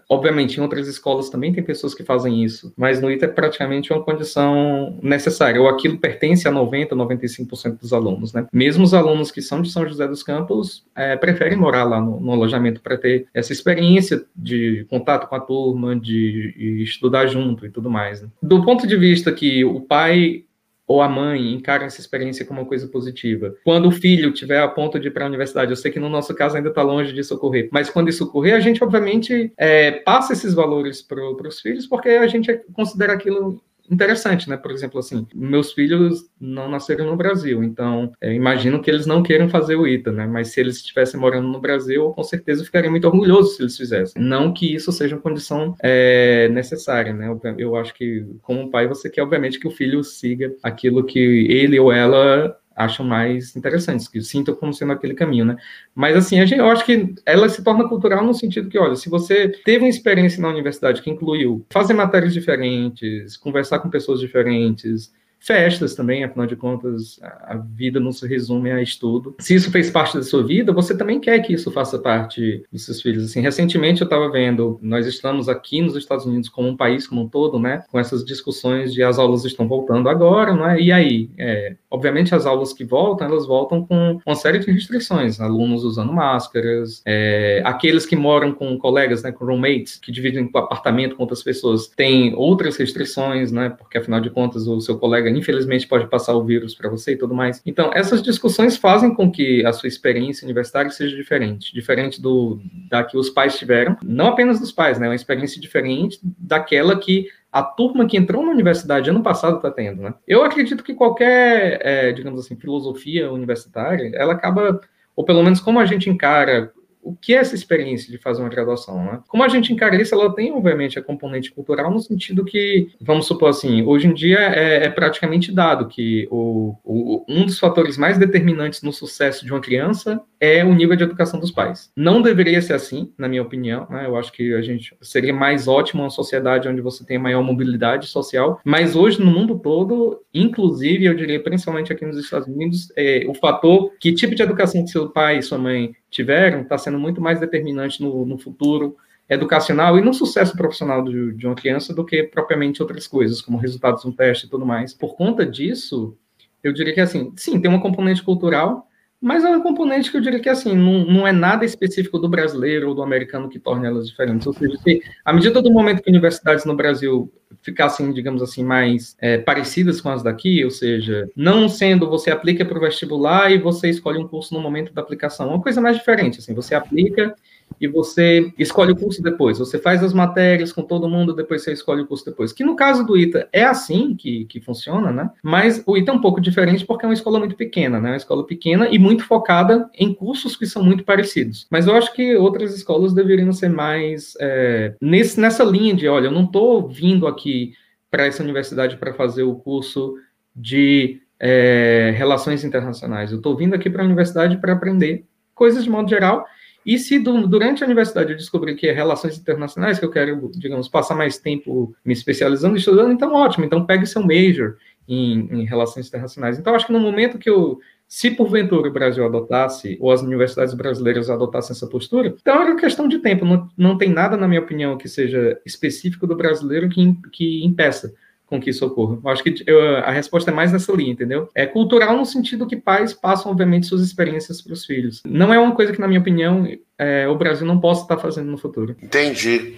[0.09, 3.91] obviamente, em outras escolas também tem pessoas que fazem isso, mas no ITA é praticamente
[3.91, 8.47] uma condição necessária, ou aquilo pertence a 90%, 95% dos alunos, né?
[8.51, 12.19] Mesmo os alunos que são de São José dos Campos é, preferem morar lá no,
[12.19, 17.69] no alojamento para ter essa experiência de contato com a turma, de estudar junto e
[17.69, 18.21] tudo mais.
[18.21, 18.29] Né?
[18.41, 20.43] Do ponto de vista que o pai
[20.89, 23.55] ou a mãe encara essa experiência como uma coisa positiva.
[23.63, 26.09] Quando o filho tiver a ponto de ir para a universidade, eu sei que no
[26.09, 29.91] nosso caso ainda está longe disso ocorrer, mas quando isso ocorrer, a gente obviamente é,
[29.91, 34.57] passa esses valores para os filhos, porque a gente considera aquilo interessante, né?
[34.57, 39.49] Por exemplo, assim, meus filhos não nasceram no Brasil, então imagino que eles não queiram
[39.49, 40.27] fazer o ITA, né?
[40.27, 44.21] Mas se eles estivessem morando no Brasil, com certeza ficaria muito orgulhoso se eles fizessem.
[44.21, 47.27] Não que isso seja uma condição é, necessária, né?
[47.57, 51.79] Eu acho que, como pai, você quer, obviamente, que o filho siga aquilo que ele
[51.79, 55.57] ou ela acham mais interessantes, que sintam como sendo aquele caminho, né?
[55.93, 58.95] Mas, assim, a gente, eu acho que ela se torna cultural no sentido que, olha,
[58.95, 64.21] se você teve uma experiência na universidade que incluiu fazer matérias diferentes, conversar com pessoas
[64.21, 69.35] diferentes, festas também, afinal de contas, a vida não se resume a estudo.
[69.39, 72.85] Se isso fez parte da sua vida, você também quer que isso faça parte dos
[72.85, 73.23] seus filhos.
[73.23, 77.21] Assim, recentemente eu estava vendo, nós estamos aqui nos Estados Unidos como um país como
[77.21, 80.79] um todo, né, com essas discussões de as aulas estão voltando agora, não é?
[80.79, 85.39] E aí, é, obviamente as aulas que voltam, elas voltam com uma série de restrições,
[85.39, 90.57] alunos usando máscaras, é, aqueles que moram com colegas, né, com roommates, que dividem o
[90.57, 95.29] apartamento com outras pessoas, têm outras restrições, né, porque afinal de contas o seu colega
[95.29, 97.61] infelizmente pode passar o vírus para você e tudo mais.
[97.65, 103.03] Então, essas discussões fazem com que a sua experiência universitária seja diferente, diferente do da
[103.03, 107.63] que os pais tiveram, não apenas dos pais, né, uma experiência diferente daquela que a
[107.63, 110.13] turma que entrou na universidade ano passado está tendo, né?
[110.27, 114.79] Eu acredito que qualquer, é, digamos assim, filosofia universitária, ela acaba,
[115.15, 116.71] ou pelo menos como a gente encara
[117.09, 119.19] o que é essa experiência de fazer uma graduação, né?
[119.27, 123.25] Como a gente encara isso, ela tem, obviamente, a componente cultural no sentido que, vamos
[123.25, 127.97] supor assim, hoje em dia é, é praticamente dado que o, o, um dos fatores
[127.97, 131.91] mais determinantes no sucesso de uma criança é o nível de educação dos pais.
[131.95, 134.05] Não deveria ser assim, na minha opinião, né?
[134.05, 138.05] Eu acho que a gente seria mais ótimo uma sociedade onde você tem maior mobilidade
[138.07, 143.25] social, mas hoje no mundo todo, inclusive, eu diria principalmente aqui nos Estados Unidos, é,
[143.27, 146.99] o fator que tipo de educação que seu pai e sua mãe tiveram está sendo
[146.99, 148.97] muito mais determinante no, no, futuro
[149.29, 153.57] educacional e no sucesso profissional de, de uma criança do que propriamente outras coisas, como
[153.57, 154.93] resultados no teste e tudo mais.
[154.93, 156.17] Por conta disso,
[156.63, 158.88] eu diria que assim, sim, tem uma componente cultural,
[159.21, 162.29] mas é um componente que eu diria que assim, não, não é nada específico do
[162.29, 164.47] brasileiro ou do americano que torna elas diferentes.
[164.47, 169.17] Ou seja, se, à medida do momento que universidades no Brasil ficassem, digamos assim, mais
[169.19, 173.57] é, parecidas com as daqui, ou seja, não sendo você aplica para o vestibular e
[173.57, 176.73] você escolhe um curso no momento da aplicação, é uma coisa mais diferente, assim, você
[176.73, 177.35] aplica
[177.79, 179.59] e você escolhe o curso depois.
[179.59, 182.51] Você faz as matérias com todo mundo, depois você escolhe o curso depois.
[182.51, 185.29] Que no caso do ITA é assim que, que funciona, né?
[185.43, 188.11] Mas o ITA é um pouco diferente porque é uma escola muito pequena, né?
[188.11, 191.67] Uma escola pequena e muito focada em cursos que são muito parecidos.
[191.69, 196.27] Mas eu acho que outras escolas deveriam ser mais é, nesse, nessa linha de, olha,
[196.27, 197.73] eu não estou vindo aqui
[198.11, 200.15] para essa universidade para fazer o curso
[200.55, 203.31] de é, relações internacionais.
[203.31, 206.45] Eu estou vindo aqui para a universidade para aprender coisas de modo geral
[206.89, 210.49] e se do, durante a universidade eu descobrir que é relações internacionais, que eu quero,
[210.55, 214.75] digamos, passar mais tempo me especializando e estudando, então ótimo, então pegue seu major
[215.07, 216.57] em, em relações internacionais.
[216.57, 220.73] Então, acho que no momento que eu, se porventura o Brasil adotasse, ou as universidades
[220.73, 224.61] brasileiras adotassem essa postura, então era questão de tempo, não, não tem nada, na minha
[224.61, 228.15] opinião, que seja específico do brasileiro que, que impeça
[228.49, 229.19] com que isso ocorra.
[229.23, 231.47] Eu acho que eu, a resposta é mais nessa linha, entendeu?
[231.53, 235.21] É cultural no sentido que pais passam, obviamente, suas experiências para os filhos.
[235.23, 238.49] Não é uma coisa que, na minha opinião, é, o Brasil não possa estar fazendo
[238.49, 238.95] no futuro.
[239.01, 239.77] Entendi.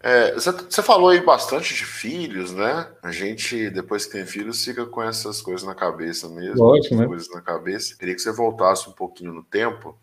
[0.00, 2.88] É, você falou aí bastante de filhos, né?
[3.02, 6.64] A gente, depois que tem filhos, fica com essas coisas na cabeça mesmo.
[6.64, 7.06] Ótimo, né?
[7.06, 7.96] coisas na cabeça.
[7.96, 9.96] Queria que você voltasse um pouquinho no tempo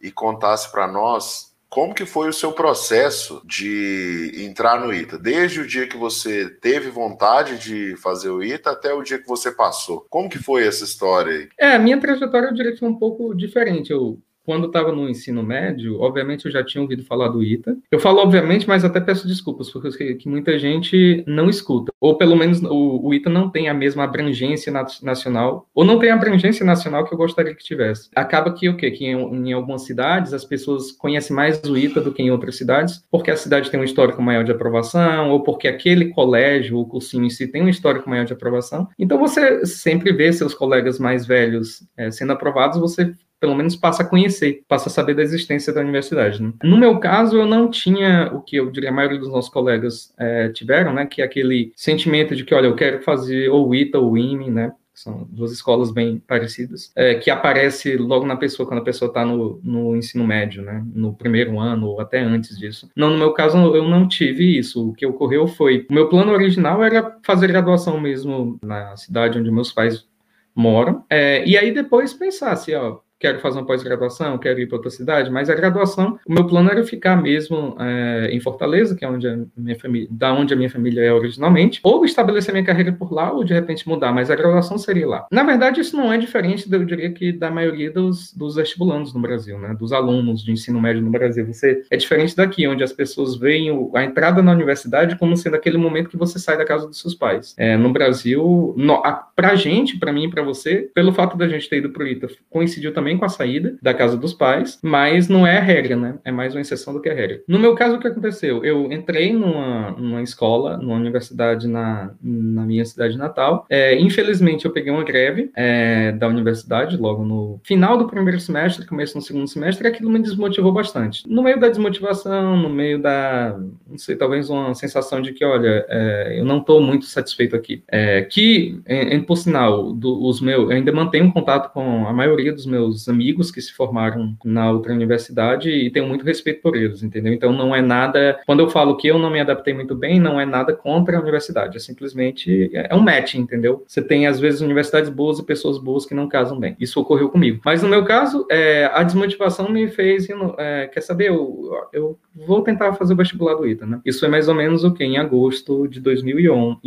[0.00, 5.18] e contasse para nós como que foi o seu processo de entrar no ITA?
[5.18, 9.26] Desde o dia que você teve vontade de fazer o ITA até o dia que
[9.26, 10.06] você passou.
[10.10, 11.48] Como que foi essa história aí?
[11.58, 13.90] É, a minha trajetória eu diria que foi um pouco diferente.
[13.90, 17.76] Eu quando estava no ensino médio, obviamente eu já tinha ouvido falar do ITA.
[17.90, 21.92] Eu falo obviamente, mas até peço desculpas, porque que muita gente não escuta.
[22.00, 26.10] Ou pelo menos o, o ITA não tem a mesma abrangência nacional, ou não tem
[26.10, 28.08] a abrangência nacional que eu gostaria que tivesse.
[28.14, 28.90] Acaba que o quê?
[28.90, 32.56] Que em, em algumas cidades as pessoas conhecem mais o ITA do que em outras
[32.56, 36.86] cidades, porque a cidade tem um histórico maior de aprovação, ou porque aquele colégio, o
[36.86, 38.88] cursinho em si, tem um histórico maior de aprovação.
[38.98, 44.04] Então você sempre vê seus colegas mais velhos é, sendo aprovados, você pelo menos passa
[44.04, 46.40] a conhecer, passa a saber da existência da universidade.
[46.40, 46.52] Né?
[46.62, 50.14] No meu caso, eu não tinha o que eu diria a maioria dos nossos colegas
[50.16, 51.06] é, tiveram, né?
[51.06, 54.70] Que é aquele sentimento de que, olha, eu quero fazer ou ITA ou IME, né?
[54.94, 59.24] são duas escolas bem parecidas, é, que aparece logo na pessoa, quando a pessoa está
[59.24, 62.88] no, no ensino médio, né, no primeiro ano ou até antes disso.
[62.94, 64.90] Não, no meu caso, eu não tive isso.
[64.90, 69.50] O que ocorreu foi, o meu plano original era fazer graduação mesmo na cidade onde
[69.50, 70.06] meus pais
[70.54, 74.78] moram, é, e aí depois pensar assim, ó, quero fazer uma pós-graduação, quero ir para
[74.78, 79.04] outra cidade, mas a graduação, o meu plano era ficar mesmo é, em Fortaleza, que
[79.04, 82.64] é onde a minha família, da onde a minha família é originalmente, ou estabelecer minha
[82.64, 85.26] carreira por lá, ou de repente mudar, mas a graduação seria lá.
[85.30, 89.20] Na verdade, isso não é diferente, eu diria que da maioria dos, dos vestibulandos no
[89.20, 91.46] Brasil, né, dos alunos de ensino médio no Brasil.
[91.46, 95.78] Você é diferente daqui, onde as pessoas veem a entrada na universidade como sendo aquele
[95.78, 97.54] momento que você sai da casa dos seus pais.
[97.56, 101.68] É, no Brasil, no, a, pra gente, para mim, para você, pelo fato da gente
[101.68, 105.46] ter ido pro ITA, coincidiu também com a saída da casa dos pais, mas não
[105.46, 106.14] é a regra, né?
[106.24, 107.40] É mais uma exceção do que a regra.
[107.46, 108.64] No meu caso, o que aconteceu?
[108.64, 113.66] Eu entrei numa, numa escola, numa universidade na, na minha cidade natal.
[113.68, 118.86] É, infelizmente, eu peguei uma greve é, da universidade logo no final do primeiro semestre,
[118.86, 121.22] começo no segundo semestre, e aquilo me desmotivou bastante.
[121.26, 125.84] No meio da desmotivação, no meio da, não sei, talvez uma sensação de que, olha,
[125.88, 127.82] é, eu não estou muito satisfeito aqui.
[127.88, 132.52] É, que, em, por sinal, do, os meus, eu ainda mantenho contato com a maioria
[132.52, 137.02] dos meus amigos que se formaram na outra universidade e tenho muito respeito por eles,
[137.02, 137.32] entendeu?
[137.32, 138.40] Então não é nada.
[138.46, 141.20] Quando eu falo que eu não me adaptei muito bem, não é nada contra a
[141.20, 143.84] universidade, é simplesmente é um match, entendeu?
[143.86, 146.76] Você tem às vezes universidades boas e pessoas boas que não casam bem.
[146.78, 147.60] Isso ocorreu comigo.
[147.64, 151.28] Mas no meu caso, é, a desmotivação me fez, é, quer saber?
[151.28, 154.00] Eu, eu vou tentar fazer o vestibular do ITA, né?
[154.04, 156.78] Isso foi mais ou menos o que em agosto de 2001.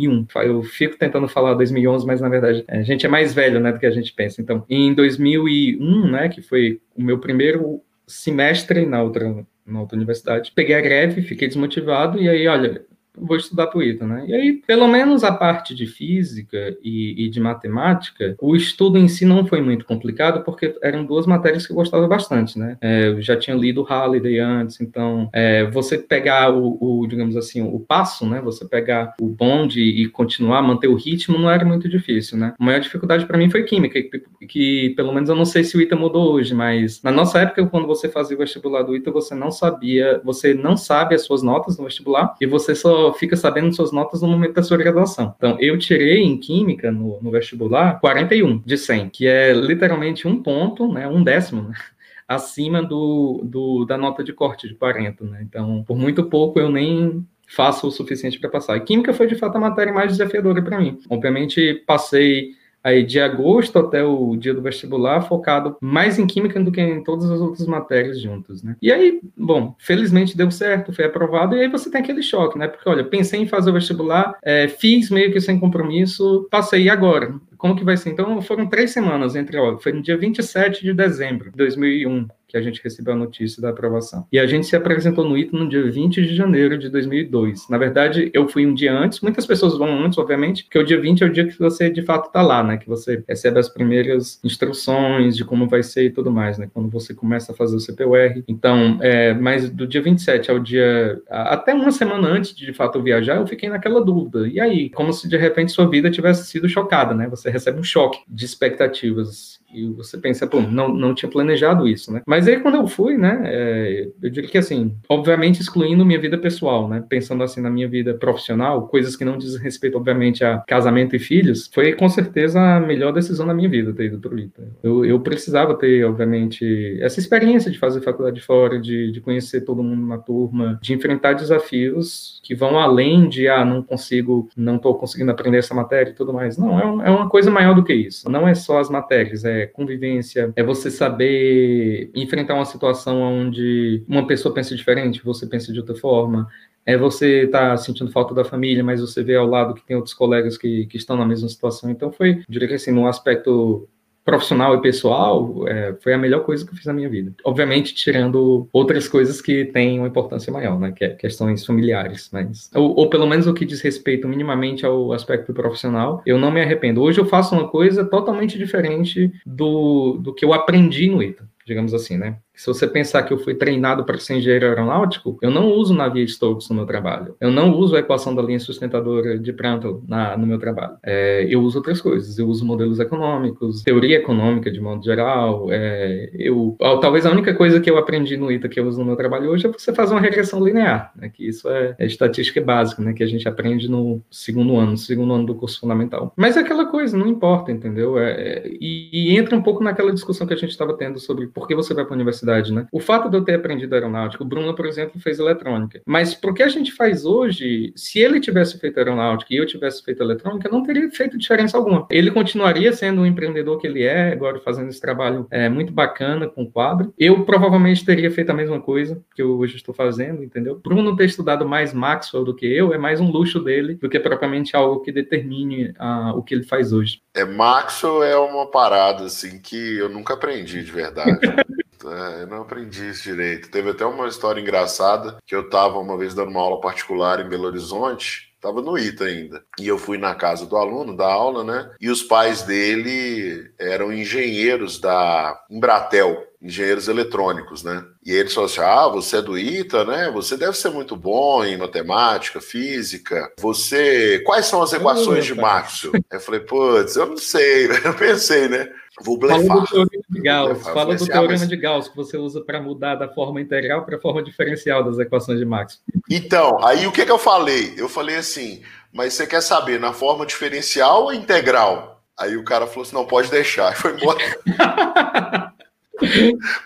[0.44, 3.78] Eu fico tentando falar 2011, mas na verdade a gente é mais velho, né, do
[3.78, 4.40] que a gente pensa.
[4.40, 10.52] Então, em 2001, né, que foi o meu primeiro semestre na outra na outra universidade.
[10.54, 14.24] Peguei a greve, fiquei desmotivado e aí, olha, vou estudar ITA, né?
[14.26, 19.08] E aí, pelo menos a parte de física e, e, de matemática, o estudo em
[19.08, 22.76] si não foi muito complicado, porque eram duas matérias que eu gostava bastante, né?
[22.80, 27.62] É, eu já tinha lido Halliday antes, então é, você pegar o, o, digamos assim,
[27.62, 28.40] o passo, né?
[28.42, 32.54] Você pegar o bonde e continuar, manter o ritmo, não era muito difícil, né?
[32.58, 35.76] A maior dificuldade para mim foi química, que, que, pelo menos eu não sei se
[35.76, 39.10] o ITA mudou hoje, mas na nossa época, quando você fazia o vestibular do ITA,
[39.10, 43.36] você não sabia, você não sabe as suas notas no vestibular e você só fica
[43.36, 45.34] sabendo suas notas no momento da sua graduação.
[45.36, 50.42] Então, eu tirei em Química, no, no vestibular, 41 de 100, que é literalmente um
[50.42, 51.74] ponto, né, um décimo, né?
[52.28, 55.42] acima do, do, da nota de corte de 40, né?
[55.42, 58.76] Então, por muito pouco eu nem faço o suficiente para passar.
[58.76, 60.98] E química foi de fato a matéria mais desafiadora para mim.
[61.08, 62.50] Obviamente, passei
[62.86, 67.02] aí de agosto até o dia do vestibular, focado mais em química do que em
[67.02, 68.76] todas as outras matérias juntas, né?
[68.80, 72.68] E aí, bom, felizmente deu certo, foi aprovado, e aí você tem aquele choque, né?
[72.68, 77.34] Porque, olha, pensei em fazer o vestibular, é, fiz meio que sem compromisso, passei agora.
[77.58, 78.10] Como que vai ser?
[78.10, 82.56] Então, foram três semanas entre, ó, foi no dia 27 de dezembro de 2001, que
[82.56, 84.26] a gente recebeu a notícia da aprovação.
[84.30, 87.68] E a gente se apresentou no ITA no dia 20 de janeiro de 2002.
[87.68, 91.00] Na verdade, eu fui um dia antes, muitas pessoas vão antes, obviamente, porque o dia
[91.00, 92.76] 20 é o dia que você de fato está lá, né?
[92.76, 96.68] Que você recebe as primeiras instruções de como vai ser e tudo mais, né?
[96.72, 98.42] Quando você começa a fazer o CPUR.
[98.46, 101.20] Então, é, mas do dia 27 ao dia.
[101.28, 104.48] Até uma semana antes de de fato viajar, eu fiquei naquela dúvida.
[104.48, 104.90] E aí?
[104.90, 107.28] Como se de repente sua vida tivesse sido chocada, né?
[107.28, 112.12] Você recebe um choque de expectativas e você pensa, pô, não, não tinha planejado isso,
[112.12, 112.22] né?
[112.26, 116.38] Mas aí quando eu fui, né, é, eu diria que assim, obviamente excluindo minha vida
[116.38, 120.58] pessoal, né, pensando assim na minha vida profissional, coisas que não dizem respeito, obviamente, a
[120.66, 124.38] casamento e filhos, foi com certeza a melhor decisão da minha vida ter ido pro
[124.38, 124.62] ITA.
[124.82, 129.82] Eu, eu precisava ter, obviamente, essa experiência de fazer faculdade fora, de, de conhecer todo
[129.82, 134.94] mundo na turma, de enfrentar desafios que vão além de, ah, não consigo, não estou
[134.94, 136.56] conseguindo aprender essa matéria e tudo mais.
[136.56, 138.30] Não, é, um, é uma coisa maior do que isso.
[138.30, 144.26] Não é só as matérias, é convivência, é você saber enfrentar uma situação onde uma
[144.26, 146.48] pessoa pensa diferente, você pensa de outra forma,
[146.84, 150.14] é você tá sentindo falta da família, mas você vê ao lado que tem outros
[150.14, 151.90] colegas que, que estão na mesma situação.
[151.90, 153.88] Então foi, diria que assim, no aspecto
[154.26, 157.32] profissional e pessoal, é, foi a melhor coisa que eu fiz na minha vida.
[157.44, 160.90] Obviamente, tirando outras coisas que têm uma importância maior, né?
[160.90, 162.68] Que é questões familiares, mas...
[162.74, 166.60] Ou, ou pelo menos o que diz respeito minimamente ao aspecto profissional, eu não me
[166.60, 167.00] arrependo.
[167.00, 171.92] Hoje eu faço uma coisa totalmente diferente do, do que eu aprendi no ITA digamos
[171.92, 172.36] assim, né?
[172.56, 176.68] Se você pensar que eu fui treinado para ser engenheiro aeronáutico, eu não uso Navier-Stokes
[176.70, 177.36] no meu trabalho.
[177.38, 180.96] Eu não uso a equação da linha sustentadora de Prandtl na, no meu trabalho.
[181.02, 182.38] É, eu uso outras coisas.
[182.38, 185.68] Eu uso modelos econômicos, teoria econômica de modo geral.
[185.70, 189.04] É, eu, talvez a única coisa que eu aprendi no ITA que eu uso no
[189.04, 191.28] meu trabalho hoje é você fazer uma regressão linear, né?
[191.28, 193.12] Que isso é, é estatística básica, né?
[193.12, 196.32] Que a gente aprende no segundo ano, no segundo ano do curso fundamental.
[196.34, 198.18] Mas é aquela coisa, não importa, entendeu?
[198.18, 201.46] É, é e, e entra um pouco naquela discussão que a gente estava tendo sobre
[201.48, 202.86] por que você vai para a universidade, né?
[202.92, 206.00] O fato de eu ter aprendido aeronáutica, o Bruno, por exemplo, fez eletrônica.
[206.06, 210.02] Mas o que a gente faz hoje, se ele tivesse feito aeronáutica e eu tivesse
[210.02, 212.06] feito eletrônica, não teria feito diferença alguma.
[212.10, 216.46] Ele continuaria sendo o empreendedor que ele é, agora fazendo esse trabalho é, muito bacana
[216.48, 217.12] com o quadro.
[217.18, 220.80] Eu provavelmente teria feito a mesma coisa que eu hoje estou fazendo, entendeu?
[220.82, 224.20] Bruno ter estudado mais Maxwell do que eu é mais um luxo dele do que
[224.20, 227.20] propriamente algo que determine uh, o que ele faz hoje.
[227.34, 231.40] É, Maxwell é uma parada assim que eu nunca aprendi de verdade.
[232.06, 233.70] É, eu não aprendi isso direito.
[233.70, 237.48] Teve até uma história engraçada que eu estava uma vez dando uma aula particular em
[237.48, 238.46] Belo Horizonte.
[238.60, 239.62] Tava no ITA ainda.
[239.78, 241.90] E eu fui na casa do aluno, da aula, né?
[242.00, 248.02] E os pais dele eram engenheiros da Embratel, engenheiros eletrônicos, né?
[248.24, 250.30] E eles falaram assim: ah, você é do ITA, né?
[250.32, 253.52] Você deve ser muito bom em matemática, física.
[253.60, 254.42] Você.
[254.44, 256.14] Quais são as equações de Maxwell?
[256.28, 258.90] Eu falei, putz, eu não sei, eu pensei, né?
[259.22, 259.66] Vou blefar.
[259.66, 261.68] Fala do teorema de Gauss, fala do teorema mas...
[261.68, 265.18] de Gauss que você usa para mudar da forma integral para a forma diferencial das
[265.18, 266.02] equações de Maxwell.
[266.30, 267.94] Então, aí o que, que eu falei?
[267.96, 272.22] Eu falei assim, mas você quer saber na forma diferencial ou integral?
[272.38, 273.92] Aí o cara falou assim, não, pode deixar.
[273.92, 274.38] E foi embora.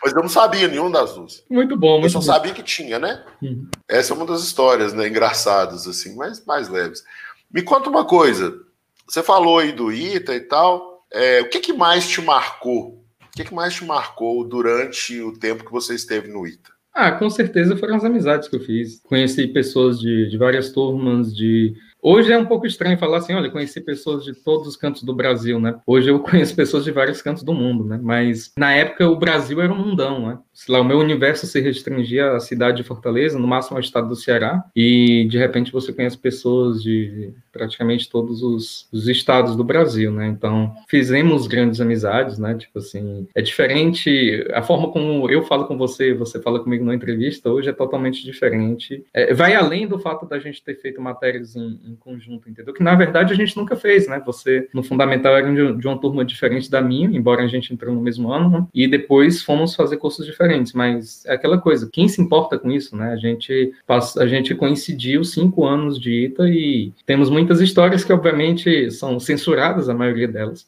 [0.03, 1.45] Mas eu não sabia nenhum das duas.
[1.51, 2.25] Muito bom, muito Eu só bom.
[2.25, 3.25] sabia que tinha, né?
[3.43, 3.67] Uhum.
[3.89, 5.09] Essa é uma das histórias, né?
[5.09, 7.05] Engraçadas, assim, mas mais leves.
[7.51, 8.55] Me conta uma coisa.
[9.09, 10.90] Você falou aí do ITA e tal.
[11.13, 13.05] É, o que, que mais te marcou?
[13.23, 16.71] O que, que mais te marcou durante o tempo que você esteve no ITA?
[16.93, 19.01] Ah, com certeza foram as amizades que eu fiz.
[19.05, 23.51] Conheci pessoas de, de várias turmas, de Hoje é um pouco estranho falar assim, olha,
[23.51, 25.79] conheci pessoas de todos os cantos do Brasil, né?
[25.87, 27.99] Hoje eu conheço pessoas de vários cantos do mundo, né?
[28.03, 30.39] Mas na época o Brasil era um mundão, né?
[30.53, 34.09] Sei lá, o meu universo se restringia à cidade de Fortaleza, no máximo ao estado
[34.09, 39.65] do Ceará, e de repente você conhece pessoas de praticamente todos os, os estados do
[39.65, 40.27] Brasil, né?
[40.27, 42.55] Então, fizemos grandes amizades, né?
[42.55, 46.95] Tipo assim, é diferente, a forma como eu falo com você, você fala comigo na
[46.95, 49.05] entrevista, hoje é totalmente diferente.
[49.13, 52.73] É, vai além do fato da gente ter feito matérias em, em, conjunto, entendeu?
[52.73, 54.23] Que na verdade a gente nunca fez, né?
[54.25, 58.01] Você, no fundamental, era de, uma turma diferente da minha, embora a gente entrou no
[58.01, 58.67] mesmo ano, né?
[58.73, 62.97] e depois fomos fazer cursos diferentes, mas é aquela coisa, quem se importa com isso,
[62.97, 63.13] né?
[63.13, 63.73] A gente,
[64.19, 69.89] a gente coincidiu cinco anos de ITA e temos muitas histórias que, obviamente, são censuradas,
[69.89, 70.67] a maioria delas,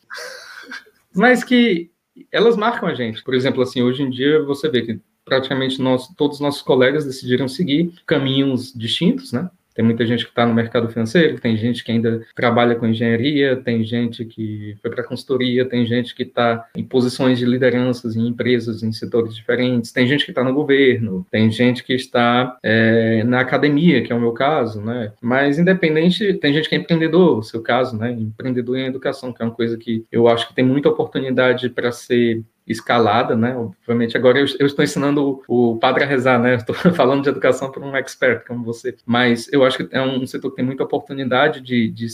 [1.14, 1.90] mas que
[2.30, 3.22] elas marcam a gente.
[3.22, 7.04] Por exemplo, assim, hoje em dia você vê que praticamente nós, todos os nossos colegas
[7.04, 9.48] decidiram seguir caminhos distintos, né?
[9.74, 13.56] Tem muita gente que está no mercado financeiro, tem gente que ainda trabalha com engenharia,
[13.56, 18.26] tem gente que foi para consultoria, tem gente que está em posições de lideranças em
[18.26, 23.22] empresas, em setores diferentes, tem gente que está no governo, tem gente que está é,
[23.24, 25.12] na academia, que é o meu caso, né?
[25.20, 28.12] Mas independente, tem gente que é empreendedor, o seu caso, né?
[28.12, 31.92] Empreendedor em educação, que é uma coisa que eu acho que tem muita oportunidade para
[31.92, 33.56] ser escalada, né?
[33.56, 36.54] Obviamente, agora eu, eu estou ensinando o, o, padre a rezar, né?
[36.54, 40.26] Estou falando de educação para um expert como você, mas eu acho que é um
[40.26, 42.06] setor que tem muita oportunidade de, de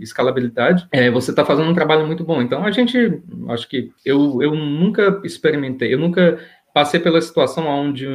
[0.00, 0.86] escalabilidade.
[0.90, 2.42] É, você está fazendo um trabalho muito bom.
[2.42, 6.38] Então, a gente, acho que eu, eu nunca experimentei, eu nunca
[6.72, 8.06] passei pela situação onde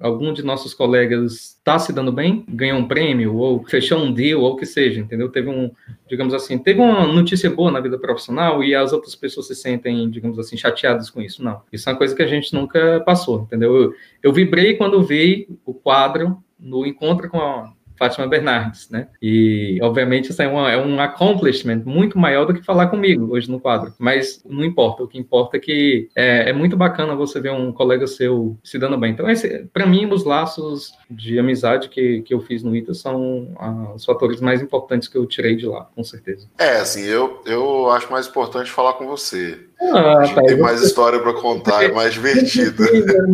[0.00, 4.40] algum de nossos colegas está se dando bem, ganhou um prêmio, ou fechou um deal,
[4.40, 5.28] ou o que seja, entendeu?
[5.28, 5.70] Teve um,
[6.08, 10.08] digamos assim, teve uma notícia boa na vida profissional e as outras pessoas se sentem,
[10.10, 11.42] digamos assim, chateadas com isso.
[11.42, 11.60] Não.
[11.72, 13.76] Isso é uma coisa que a gente nunca passou, entendeu?
[13.76, 19.08] Eu, eu vibrei quando vi o quadro no encontro com a, Fátima Bernardes, né?
[19.20, 23.50] E, obviamente, isso é, uma, é um accomplishment muito maior do que falar comigo hoje
[23.50, 23.92] no quadro.
[23.98, 27.72] Mas não importa, o que importa é que é, é muito bacana você ver um
[27.72, 29.12] colega seu se dando bem.
[29.12, 29.26] Então,
[29.72, 34.04] para mim, os laços de amizade que, que eu fiz no ITA são ah, os
[34.04, 36.46] fatores mais importantes que eu tirei de lá, com certeza.
[36.58, 39.58] É, assim, eu, eu acho mais importante falar com você.
[39.80, 42.84] Ah, tá, tem mais história para contar, é mais divertido.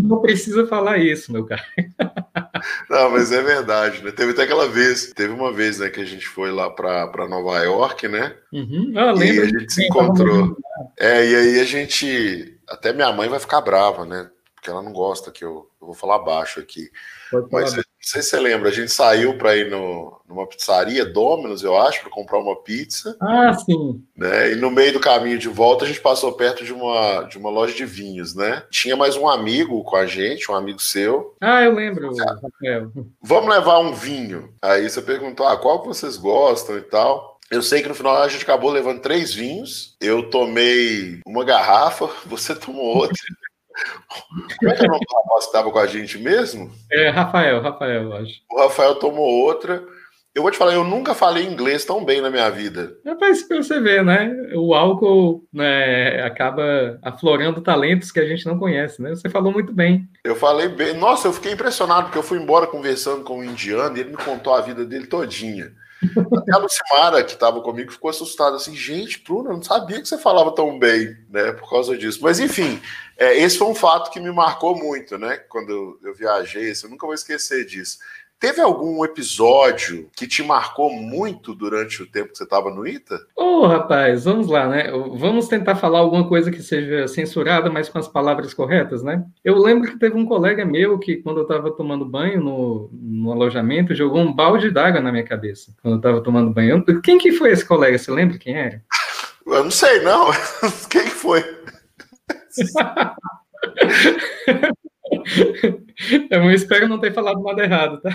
[0.03, 1.63] Não precisa falar isso, meu cara.
[2.89, 4.11] Não, mas é verdade, né?
[4.13, 7.59] Teve até aquela vez, teve uma vez, né, que a gente foi lá para Nova
[7.59, 8.35] York, né?
[8.53, 8.93] Uhum.
[8.97, 9.15] Ah.
[9.25, 10.57] E a gente se encontrou.
[10.99, 12.59] É, e aí a gente.
[12.69, 14.31] Até minha mãe vai ficar brava, né?
[14.65, 16.91] Porque ela não gosta que eu, eu vou falar baixo aqui.
[17.53, 21.63] Mas não sei se você lembra, a gente saiu para ir no, numa pizzaria, Domino's,
[21.63, 23.15] eu acho, para comprar uma pizza.
[23.21, 24.03] Ah, sim.
[24.17, 24.53] Né?
[24.53, 27.51] E no meio do caminho de volta, a gente passou perto de uma, de uma
[27.51, 28.63] loja de vinhos, né?
[28.71, 31.37] Tinha mais um amigo com a gente, um amigo seu.
[31.43, 32.91] Ah, eu lembro, ah, Rafael.
[33.21, 34.55] Vamos levar um vinho.
[34.63, 37.35] Aí você perguntou, ah, qual que vocês gostam e tal.
[37.51, 39.95] Eu sei que no final a gente acabou levando três vinhos.
[40.01, 43.17] Eu tomei uma garrafa, você tomou outra.
[44.59, 46.71] Como é que é o nome do rapaz que estava com a gente mesmo?
[46.91, 48.41] É, Rafael, Rafael, acho.
[48.51, 49.83] O Rafael tomou outra.
[50.35, 52.93] Eu vou te falar, eu nunca falei inglês tão bem na minha vida.
[53.07, 54.35] É para isso que você vê, né?
[54.57, 59.11] O álcool né, acaba aflorando talentos que a gente não conhece, né?
[59.11, 60.09] Você falou muito bem.
[60.25, 60.95] Eu falei bem.
[60.95, 64.17] Nossa, eu fiquei impressionado, porque eu fui embora conversando com um indiano e ele me
[64.17, 65.71] contou a vida dele todinha.
[66.37, 70.09] Até a Lucimara, que estava comigo, ficou assustada assim, gente, Bruno, eu não sabia que
[70.09, 72.21] você falava tão bem, né, por causa disso.
[72.23, 72.81] Mas enfim,
[73.17, 77.07] é, esse foi um fato que me marcou muito, né, quando eu viajei, eu nunca
[77.07, 77.99] vou esquecer disso.
[78.39, 83.19] Teve algum episódio que te marcou muito durante o tempo que você estava no ITA?
[83.37, 84.91] Ô, oh, rapaz, vamos lá, né?
[84.91, 89.25] Vamos tentar falar alguma coisa que seja censurada, mas com as palavras corretas, né?
[89.43, 93.33] Eu lembro que teve um colega meu que, quando eu estava tomando banho no, no
[93.33, 95.75] alojamento, jogou um balde d'água na minha cabeça.
[95.81, 96.85] Quando eu estava tomando banho.
[97.03, 97.97] Quem que foi esse colega?
[97.97, 98.83] Você lembra quem era?
[99.47, 100.31] Eu não sei, não.
[100.91, 101.43] quem foi?
[106.31, 108.11] Eu espero não ter falado nada errado, tá?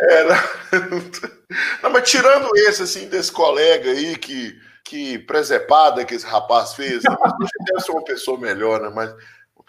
[0.00, 0.34] Era.
[1.82, 7.02] Não, mas tirando esse, assim, desse colega aí que, que presepada que esse rapaz fez,
[7.02, 7.16] né?
[7.20, 8.90] mas deve ser uma pessoa melhor, né?
[8.94, 9.14] Mas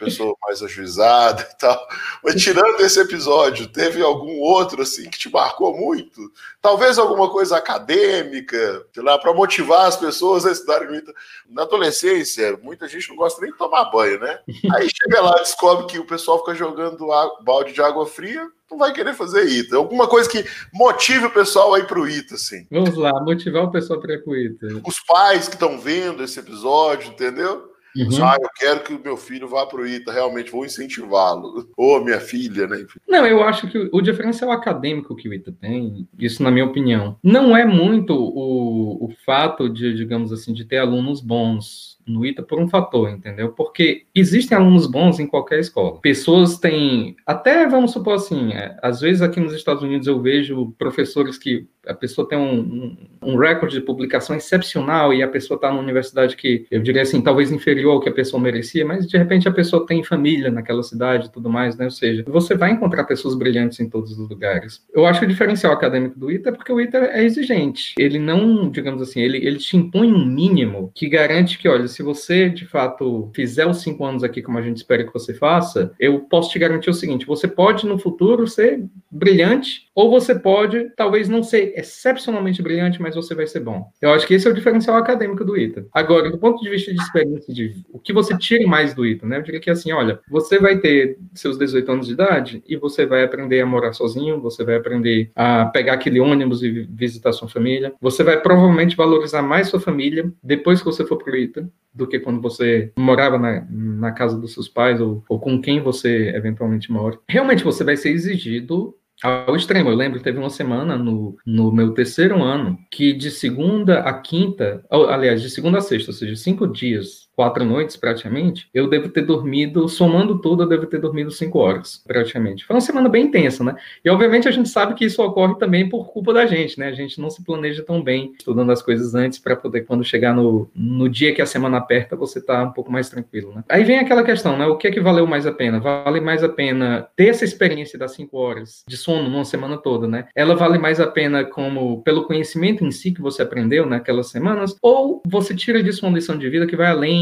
[0.06, 1.88] pessoa mais ajuizada e tal.
[2.24, 6.32] Mas tirando esse episódio, teve algum outro assim que te marcou muito?
[6.62, 11.14] Talvez alguma coisa acadêmica, sei lá, para motivar as pessoas a estudarem muito.
[11.50, 14.40] Na adolescência, muita gente não gosta nem de tomar banho, né?
[14.74, 17.08] Aí chega lá, descobre que o pessoal fica jogando
[17.44, 19.76] balde de água fria, não vai querer fazer ITA.
[19.76, 22.66] Alguma coisa que motive o pessoal a ir pro ITA, assim.
[22.72, 24.82] Vamos lá, motivar o pessoal para ir pro ITA.
[24.86, 27.71] Os pais que estão vendo esse episódio, entendeu?
[27.96, 28.24] Uhum.
[28.24, 31.70] Ah, eu quero que o meu filho vá para o ITA, realmente vou incentivá-lo.
[31.76, 32.82] Ou minha filha, né?
[32.82, 33.00] Enfim.
[33.08, 37.18] Não, eu acho que o diferencial acadêmico que o ITA tem, isso na minha opinião,
[37.24, 42.44] não é muito o, o fato de, digamos assim, de ter alunos bons no ITA
[42.44, 43.52] por um fator, entendeu?
[43.52, 46.00] Porque existem alunos bons em qualquer escola.
[46.00, 50.74] Pessoas têm, até vamos supor assim, é, às vezes aqui nos Estados Unidos eu vejo
[50.78, 55.70] professores que a pessoa tem um, um, recorde de publicação excepcional e a pessoa está
[55.70, 59.18] numa universidade que eu diria assim, talvez inferior ao que a pessoa merecia, mas de
[59.18, 61.86] repente a pessoa tem família naquela cidade e tudo mais, né?
[61.86, 64.86] Ou seja, você vai encontrar pessoas brilhantes em todos os lugares.
[64.94, 67.94] Eu acho que o diferencial acadêmico do ITA é porque o ITA é exigente.
[67.98, 72.04] Ele não, digamos assim, ele, ele te impõe um mínimo que garante que, olha, se
[72.04, 75.94] você de fato fizer os cinco anos aqui como a gente espera que você faça,
[76.00, 80.90] eu posso te garantir o seguinte: você pode no futuro ser brilhante, ou você pode
[80.96, 83.90] talvez não ser excepcionalmente brilhante, mas você vai ser bom.
[84.02, 85.86] Eu acho que esse é o diferencial acadêmico do ITA.
[85.94, 89.26] Agora, do ponto de vista de experiência, de o que você tira mais do ITA,
[89.26, 89.38] né?
[89.38, 93.06] Eu diria que assim, olha, você vai ter seus 18 anos de idade e você
[93.06, 97.48] vai aprender a morar sozinho, você vai aprender a pegar aquele ônibus e visitar sua
[97.48, 102.08] família, você vai provavelmente valorizar mais sua família depois que você for pro ITA do
[102.08, 106.30] que quando você morava na, na casa dos seus pais ou, ou com quem você
[106.30, 107.20] eventualmente mora.
[107.28, 109.90] Realmente você vai ser exigido ao extremo.
[109.90, 114.14] Eu lembro que teve uma semana no, no meu terceiro ano que de segunda a
[114.14, 119.10] quinta, aliás, de segunda a sexta, ou seja, cinco dias quatro noites praticamente, eu devo
[119.10, 122.66] ter dormido, somando tudo, eu devo ter dormido cinco horas praticamente.
[122.66, 123.76] Foi uma semana bem intensa, né?
[124.04, 126.88] E obviamente a gente sabe que isso ocorre também por culpa da gente, né?
[126.88, 130.34] A gente não se planeja tão bem estudando as coisas antes para poder, quando chegar
[130.34, 133.64] no, no dia que a semana aperta, você tá um pouco mais tranquilo, né?
[133.70, 134.66] Aí vem aquela questão, né?
[134.68, 135.80] O que é que valeu mais a pena?
[135.80, 140.08] Vale mais a pena ter essa experiência das cinco horas de sono numa semana toda,
[140.08, 140.28] né?
[140.36, 144.76] Ela vale mais a pena como pelo conhecimento em si que você aprendeu naquelas semanas,
[144.82, 147.21] ou você tira disso uma lição de vida que vai além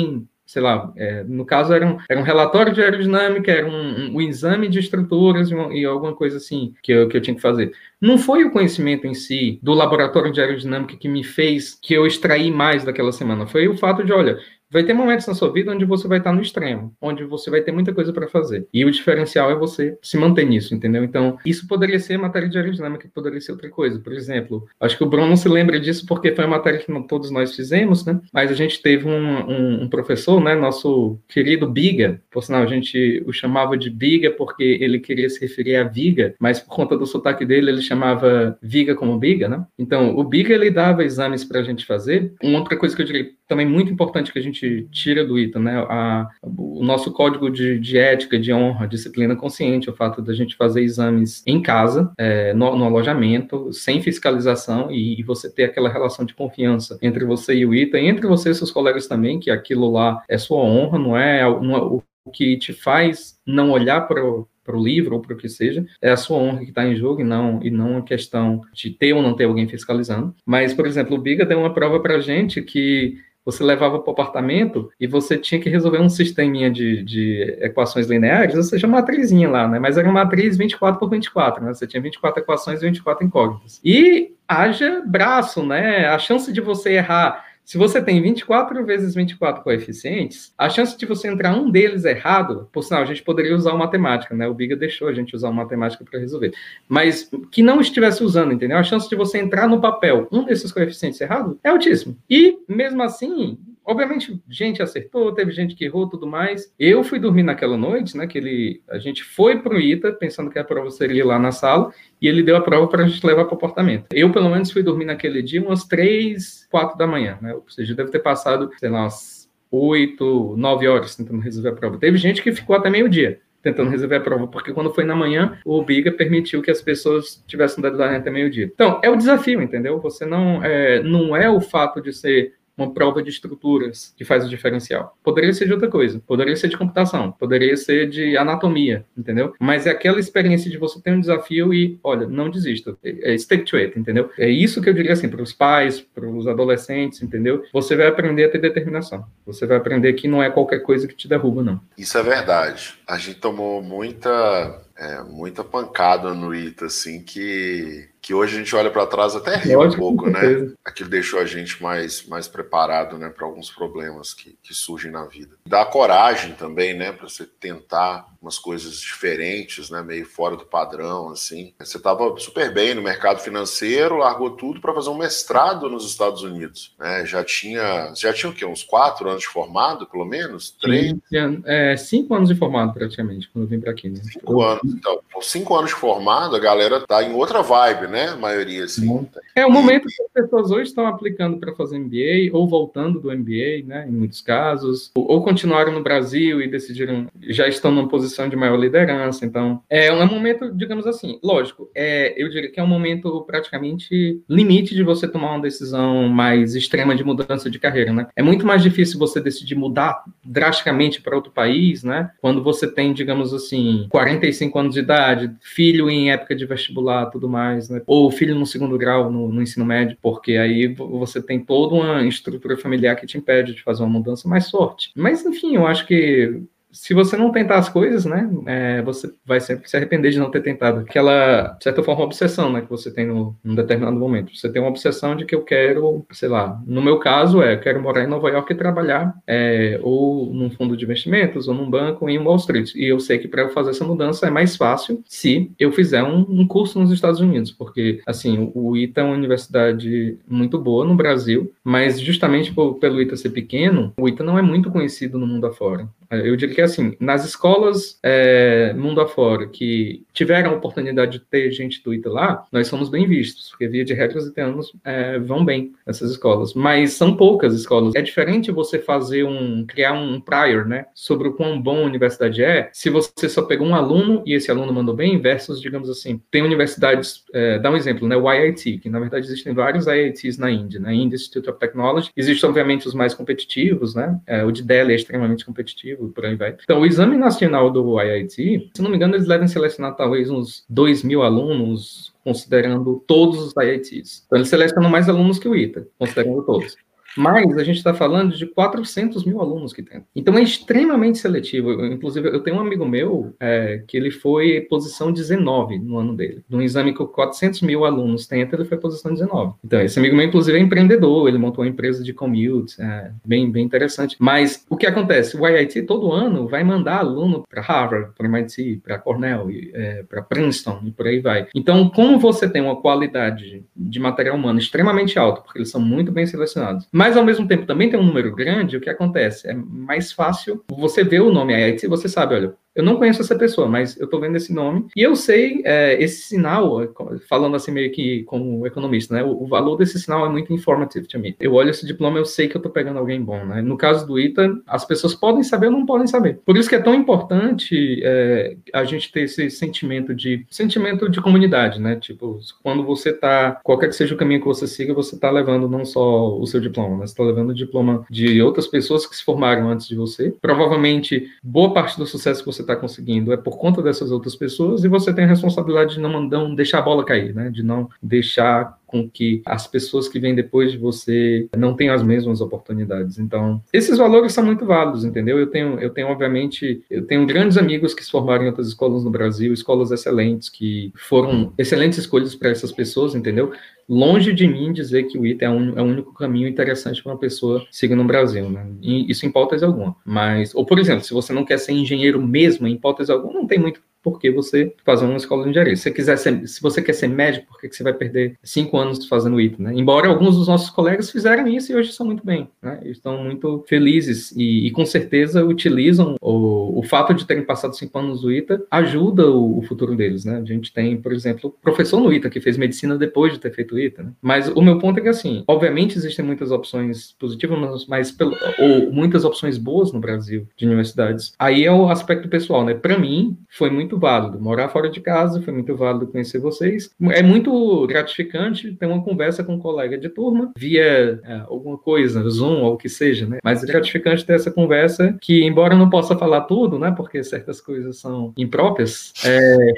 [0.49, 4.19] sei lá, é, no caso era um, era um relatório de aerodinâmica, era um, um
[4.19, 7.71] exame de estruturas e, e, alguma coisa assim que eu, que eu tinha que fazer.
[8.01, 12.07] Não foi o conhecimento em si do laboratório de aerodinâmica que me fez que eu
[12.07, 14.39] extraí mais daquela semana, foi o fato de, olha,
[14.71, 17.61] Vai ter momentos na sua vida onde você vai estar no extremo, onde você vai
[17.61, 18.67] ter muita coisa para fazer.
[18.71, 21.03] E o diferencial é você se manter nisso, entendeu?
[21.03, 23.99] Então, isso poderia ser matéria de aerodinâmica, poderia ser outra coisa.
[23.99, 27.31] Por exemplo, acho que o Bruno se lembra disso porque foi uma matéria que todos
[27.31, 28.19] nós fizemos, né?
[28.31, 30.53] Mas a gente teve um, um, um professor, né?
[30.53, 35.41] Nosso querido Biga, por sinal, a gente o chamava de Biga porque ele queria se
[35.41, 39.65] referir a Viga, mas por conta do sotaque dele, ele chamava Viga como Biga, né?
[39.77, 42.33] Então, o Biga, ele dava exames para a gente fazer.
[42.43, 45.39] Uma outra coisa que eu diria também muito importante que a gente gente tira do
[45.39, 45.85] ITA, né?
[45.89, 50.55] A, o nosso código de, de, ética, de honra, disciplina consciente, o fato da gente
[50.55, 55.89] fazer exames em casa, é, no, no, alojamento, sem fiscalização e, e, você ter aquela
[55.89, 59.51] relação de confiança entre você e o ITA, entre você e seus colegas também, que
[59.51, 64.01] aquilo lá é sua honra, não é, não é o que te faz não olhar
[64.01, 66.69] para o para o livro ou para o que seja, é a sua honra que
[66.69, 69.67] está em jogo e não, e não a questão de ter ou não ter alguém
[69.67, 70.35] fiscalizando.
[70.45, 74.09] Mas, por exemplo, o Biga deu uma prova para a gente que você levava para
[74.09, 78.85] o apartamento e você tinha que resolver um sisteminha de, de equações lineares, ou seja,
[78.85, 79.79] uma matrizinha lá, né?
[79.79, 81.73] Mas era uma matriz 24 por 24, né?
[81.73, 83.79] Você tinha 24 equações e 24 incógnitas.
[83.83, 86.07] E haja braço, né?
[86.07, 91.05] A chance de você errar se você tem 24 vezes 24 coeficientes, a chance de
[91.05, 94.47] você entrar um deles errado, por sinal, a gente poderia usar o matemática, né?
[94.47, 96.51] O Biga deixou a gente usar o matemática para resolver.
[96.87, 98.75] Mas que não estivesse usando, entendeu?
[98.75, 102.17] A chance de você entrar no papel um desses coeficientes errado é altíssimo.
[102.27, 103.59] E, mesmo assim,
[103.89, 106.71] Obviamente, gente acertou, teve gente que errou, tudo mais.
[106.77, 108.27] Eu fui dormir naquela noite, né?
[108.27, 111.91] Que ele, a gente foi pro ITA, pensando que a prova seria lá na sala,
[112.21, 114.05] e ele deu a prova para a gente levar para o apartamento.
[114.13, 117.51] Eu, pelo menos, fui dormir naquele dia umas três, quatro da manhã, né?
[117.55, 121.97] Ou seja, deve ter passado, sei lá, umas oito, nove horas tentando resolver a prova.
[121.97, 125.57] Teve gente que ficou até meio-dia tentando resolver a prova, porque quando foi na manhã,
[125.65, 128.71] o Biga permitiu que as pessoas tivessem deadline até meio-dia.
[128.73, 129.99] Então, é o desafio, entendeu?
[129.99, 134.45] Você não é, não é o fato de ser uma prova de estruturas que faz
[134.45, 135.17] o diferencial.
[135.23, 139.53] Poderia ser de outra coisa, poderia ser de computação, poderia ser de anatomia, entendeu?
[139.59, 143.37] Mas é aquela experiência de você ter um desafio e, olha, não desista, é, é
[143.37, 144.29] stick to it, entendeu?
[144.37, 147.63] É isso que eu diria assim para os pais, para os adolescentes, entendeu?
[147.73, 149.25] Você vai aprender a ter determinação.
[149.45, 151.81] Você vai aprender que não é qualquer coisa que te derruba, não.
[151.97, 152.95] Isso é verdade.
[153.07, 158.75] A gente tomou muita é, muita pancada no ITA, assim, que que hoje a gente
[158.75, 160.71] olha para trás até ri um pouco, né?
[160.85, 165.25] Aquilo deixou a gente mais, mais preparado, né, para alguns problemas que, que surgem na
[165.25, 165.55] vida.
[165.65, 171.29] Dá coragem também, né, para você tentar umas coisas diferentes, né, meio fora do padrão,
[171.29, 171.73] assim.
[171.79, 176.43] Você estava super bem no mercado financeiro, largou tudo para fazer um mestrado nos Estados
[176.43, 177.25] Unidos, né?
[177.25, 178.63] Já tinha, já tinha o quê?
[178.63, 180.69] Uns quatro anos de formado, pelo menos?
[180.69, 181.15] Três?
[181.27, 184.21] Tinha, é, cinco anos de formado, praticamente, quando eu vim para aqui, né?
[184.23, 184.83] Cinco anos.
[184.85, 188.18] Então, cinco anos de formado, a galera tá em outra vibe, né?
[188.27, 189.27] A maioria, assim.
[189.55, 193.31] É o momento que as pessoas hoje estão aplicando para fazer MBA ou voltando do
[193.31, 194.05] MBA, né?
[194.07, 198.47] Em muitos casos, ou, ou continuaram no Brasil e decidiram, já estão numa posição posição
[198.47, 199.45] de maior liderança.
[199.45, 204.41] Então, é um momento, digamos assim, lógico, é, eu diria que é um momento praticamente
[204.47, 208.27] limite de você tomar uma decisão mais extrema de mudança de carreira, né?
[208.35, 212.29] É muito mais difícil você decidir mudar drasticamente para outro país, né?
[212.41, 217.49] Quando você tem, digamos assim, 45 anos de idade, filho em época de vestibular, tudo
[217.49, 218.01] mais, né?
[218.11, 222.25] Ou filho no segundo grau no, no ensino médio, porque aí você tem toda uma
[222.25, 225.11] estrutura familiar que te impede de fazer uma mudança mais sorte.
[225.15, 226.59] Mas, enfim, eu acho que
[226.91, 230.49] se você não tentar as coisas, né, é, você vai sempre se arrepender de não
[230.49, 231.01] ter tentado.
[231.01, 234.55] Aquela, de certa forma, obsessão, né, que você tem no, num determinado momento.
[234.55, 237.79] Você tem uma obsessão de que eu quero, sei lá, no meu caso é, eu
[237.79, 241.89] quero morar em Nova York e trabalhar é, ou num fundo de investimentos ou num
[241.89, 242.93] banco em Wall Street.
[242.95, 246.23] E eu sei que para eu fazer essa mudança é mais fácil se eu fizer
[246.23, 251.05] um, um curso nos Estados Unidos, porque, assim, o ITA é uma universidade muito boa
[251.05, 255.37] no Brasil, mas justamente por, pelo ITA ser pequeno, o ITA não é muito conhecido
[255.37, 256.07] no mundo afora.
[256.31, 261.71] Eu diria que, assim, nas escolas é, mundo afora que tiveram a oportunidade de ter
[261.71, 265.39] gente do ITA lá, nós somos bem vistos, porque via de regra os italianos é,
[265.39, 266.73] vão bem nessas escolas.
[266.73, 268.13] Mas são poucas escolas.
[268.15, 272.63] É diferente você fazer um, criar um prior, né, sobre o quão bom a universidade
[272.63, 276.41] é, se você só pegou um aluno e esse aluno mandou bem, versus, digamos assim,
[276.51, 280.57] tem universidades, é, dá um exemplo, né, o IIT, que na verdade existem vários IITs
[280.57, 284.71] na Índia, na India Institute of Technology, existem obviamente os mais competitivos, né, é, o
[284.71, 286.75] de Delhi é extremamente competitivo, por aí vai.
[286.83, 290.83] Então, o exame nacional do IIT, se não me engano, eles devem selecionar talvez uns
[290.89, 294.43] 2 mil alunos, considerando todos os IITs.
[294.45, 296.95] Então, eles selecionam mais alunos que o ITA, considerando todos.
[297.37, 300.23] Mas a gente está falando de 400 mil alunos que tem.
[300.35, 301.91] Então é extremamente seletivo.
[301.91, 306.35] Eu, inclusive, eu tenho um amigo meu é, que ele foi posição 19 no ano
[306.35, 306.63] dele.
[306.69, 309.73] Num exame que 400 mil alunos tentam, ele foi posição 19.
[309.83, 311.47] Então, esse amigo meu, inclusive, é empreendedor.
[311.47, 312.99] Ele montou uma empresa de commute.
[312.99, 314.35] É, bem, bem interessante.
[314.39, 315.57] Mas o que acontece?
[315.57, 320.41] O IIT, todo ano, vai mandar aluno para Harvard, para MIT, para Cornell, é, para
[320.41, 321.67] Princeton e por aí vai.
[321.73, 326.31] Então, como você tem uma qualidade de material humano extremamente alta, porque eles são muito
[326.31, 329.67] bem selecionados, mas ao mesmo tempo também tem um número grande, o que acontece?
[329.67, 333.55] É mais fácil você ver o nome IIT, você sabe, olha, eu não conheço essa
[333.55, 336.99] pessoa, mas eu estou vendo esse nome e eu sei é, esse sinal,
[337.47, 339.43] falando assim meio que como economista, né?
[339.43, 341.55] O, o, valor desse sinal é muito informativo para mim.
[341.59, 343.81] Eu olho esse diploma, eu sei que eu estou pegando alguém bom, né?
[343.81, 346.59] No caso do ITA, as pessoas podem saber ou não podem saber.
[346.65, 351.41] Por isso que é tão importante é, a gente ter esse sentimento de sentimento de
[351.41, 352.17] comunidade, né?
[352.17, 355.87] Tipo, quando você está qualquer que seja o caminho que você siga, você está levando
[355.87, 359.43] não só o seu diploma, mas está levando o diploma de outras pessoas que se
[359.43, 360.53] formaram antes de você.
[360.61, 365.03] Provavelmente boa parte do sucesso que você está conseguindo é por conta dessas outras pessoas
[365.03, 367.69] e você tem a responsabilidade de não, não deixar a bola cair, né?
[367.69, 372.23] De não deixar com que as pessoas que vêm depois de você não tenham as
[372.23, 373.39] mesmas oportunidades.
[373.39, 375.59] Então, esses valores são muito válidos, entendeu?
[375.59, 379.23] Eu tenho, eu tenho obviamente, eu tenho grandes amigos que se formaram em outras escolas
[379.23, 383.71] no Brasil, escolas excelentes que foram excelentes escolhas para essas pessoas, entendeu?
[384.09, 387.31] longe de mim dizer que o ITA é, um, é o único caminho interessante para
[387.31, 388.87] uma pessoa seguir no Brasil, né?
[389.01, 390.15] E isso em hipótese alguma.
[390.25, 393.67] Mas, ou por exemplo, se você não quer ser engenheiro mesmo, em hipótese alguma, não
[393.67, 395.95] tem muito porque você fazer uma escola de engenharia.
[395.95, 398.97] Se você, quiser ser, se você quer ser médico, por que você vai perder cinco
[398.97, 399.93] anos fazendo ITA, né?
[399.95, 402.99] Embora alguns dos nossos colegas fizeram isso e hoje estão muito bem, né?
[403.05, 408.17] Estão muito felizes e, e com certeza utilizam o, o, fato de terem passado cinco
[408.19, 410.57] anos no ITA ajuda o, o, futuro deles, né?
[410.57, 413.97] A gente tem, por exemplo, professor no ITA que fez medicina depois de ter feito
[413.97, 414.31] ITA, né?
[414.41, 419.11] Mas o meu ponto é que, assim, obviamente existem muitas opções positivas, mas pelo, ou
[419.11, 421.53] muitas opções boas no Brasil de universidades.
[421.57, 422.93] Aí é o aspecto pessoal, né?
[422.93, 424.59] Para mim, foi muito muito válido.
[424.59, 427.11] Morar fora de casa foi muito válido conhecer vocês.
[427.31, 432.47] É muito gratificante ter uma conversa com um colega de turma via é, alguma coisa,
[432.49, 433.59] Zoom ou o que seja, né?
[433.63, 437.11] Mas é gratificante ter essa conversa que, embora eu não possa falar tudo, né?
[437.11, 439.93] Porque certas coisas são impróprias, é,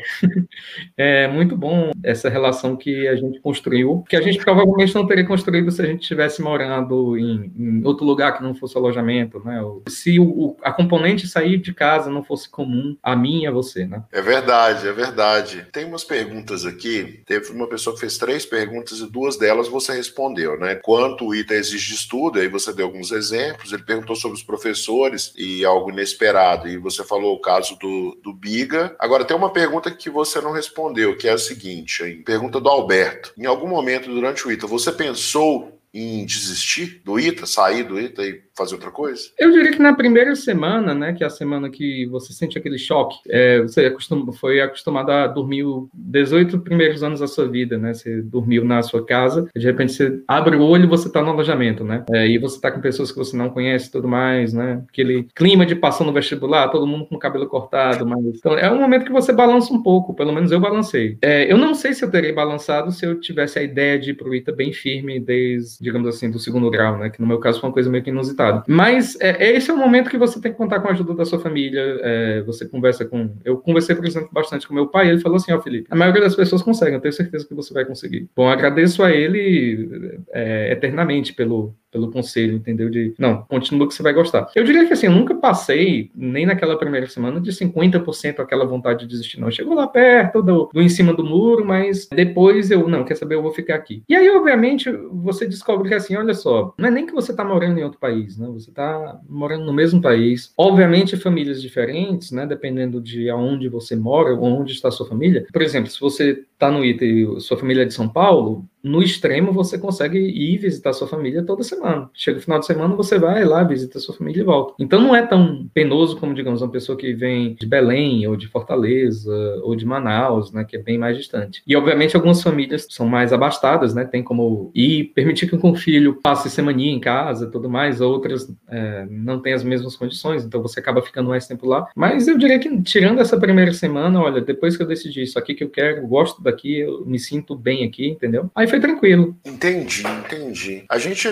[0.97, 5.25] é muito bom essa relação que a gente construiu, que a gente provavelmente não teria
[5.25, 9.61] construído se a gente estivesse morando em, em, outro lugar que não fosse alojamento, né?
[9.87, 13.85] Se o, a componente sair de casa não fosse comum a mim e a você,
[13.85, 14.00] né?
[14.11, 15.67] É verdade, é verdade.
[15.71, 17.21] Tem umas perguntas aqui.
[17.25, 20.75] Teve uma pessoa que fez três perguntas e duas delas você respondeu, né?
[20.75, 23.71] Quanto o ITA exige de estudo, aí você deu alguns exemplos.
[23.71, 26.67] Ele perguntou sobre os professores e algo inesperado.
[26.67, 28.95] E você falou o caso do, do Biga.
[28.99, 32.21] Agora, tem uma pergunta que você não respondeu, que é a seguinte: hein?
[32.23, 33.33] pergunta do Alberto.
[33.37, 38.23] Em algum momento durante o ITA, você pensou em desistir do ITA, sair do ITA
[38.23, 39.23] e fazer outra coisa?
[39.39, 42.77] Eu diria que na primeira semana, né, que é a semana que você sente aquele
[42.77, 43.93] choque, é, você
[44.39, 47.93] foi acostumado a dormir 18 primeiros anos da sua vida, né?
[47.93, 51.31] Você dormiu na sua casa, de repente você abre o olho e você está no
[51.31, 52.03] alojamento, né?
[52.11, 54.83] É, e você está com pessoas que você não conhece e tudo mais, né?
[54.89, 58.71] Aquele clima de passando no vestibular, todo mundo com o cabelo cortado, mas então é
[58.71, 61.17] um momento que você balança um pouco, pelo menos eu balancei.
[61.21, 64.13] É, eu não sei se eu teria balançado se eu tivesse a ideia de ir
[64.13, 67.09] pro ITA bem firme desde, digamos assim, do segundo grau, né?
[67.09, 68.50] Que no meu caso foi uma coisa meio que inusitada.
[68.67, 71.25] Mas é, esse é o momento que você tem que contar com a ajuda da
[71.25, 71.81] sua família.
[72.01, 73.35] É, você conversa com.
[73.43, 75.09] Eu conversei, por exemplo, bastante com meu pai.
[75.09, 77.53] Ele falou assim: Ó, oh, Felipe, a maioria das pessoas consegue, eu tenho certeza que
[77.53, 78.29] você vai conseguir.
[78.35, 82.89] Bom, agradeço a ele é, eternamente pelo, pelo conselho, entendeu?
[82.89, 84.49] De, não, continua que você vai gostar.
[84.55, 89.01] Eu diria que assim, eu nunca passei, nem naquela primeira semana, de 50% aquela vontade
[89.01, 89.51] de desistir, não.
[89.51, 93.35] Chegou lá perto do, do em cima do muro, mas depois eu, não, quer saber,
[93.35, 94.03] eu vou ficar aqui.
[94.07, 97.43] E aí, obviamente, você descobre que assim, olha só, não é nem que você está
[97.43, 98.47] morando em outro país, né?
[98.53, 100.53] Você está morando no mesmo país.
[100.57, 102.45] Obviamente, famílias diferentes, né?
[102.45, 105.45] Dependendo de aonde você mora, ou onde está a sua família.
[105.51, 109.01] Por exemplo, se você está no ITA e sua família é de São Paulo, no
[109.01, 111.80] extremo você consegue ir visitar sua família toda semana.
[112.13, 114.73] Chega o final de semana, você vai lá, visita sua família e volta.
[114.79, 118.47] Então não é tão penoso como, digamos, uma pessoa que vem de Belém, ou de
[118.47, 119.31] Fortaleza,
[119.63, 121.61] ou de Manaus, né, que é bem mais distante.
[121.65, 126.19] E, obviamente, algumas famílias são mais abastadas, né, tem como ir, permitir que um filho
[126.21, 130.79] passe semaninha em casa tudo mais, outras é, não têm as mesmas condições, então você
[130.79, 131.87] acaba ficando mais tempo lá.
[131.95, 135.53] Mas eu diria que, tirando essa primeira semana, olha, depois que eu decidi isso aqui
[135.53, 138.49] que eu quero, eu gosto daqui, eu me sinto bem aqui, entendeu?
[138.55, 139.35] Aí foi tranquilo.
[139.45, 140.83] Entendi, entendi.
[140.89, 141.27] A gente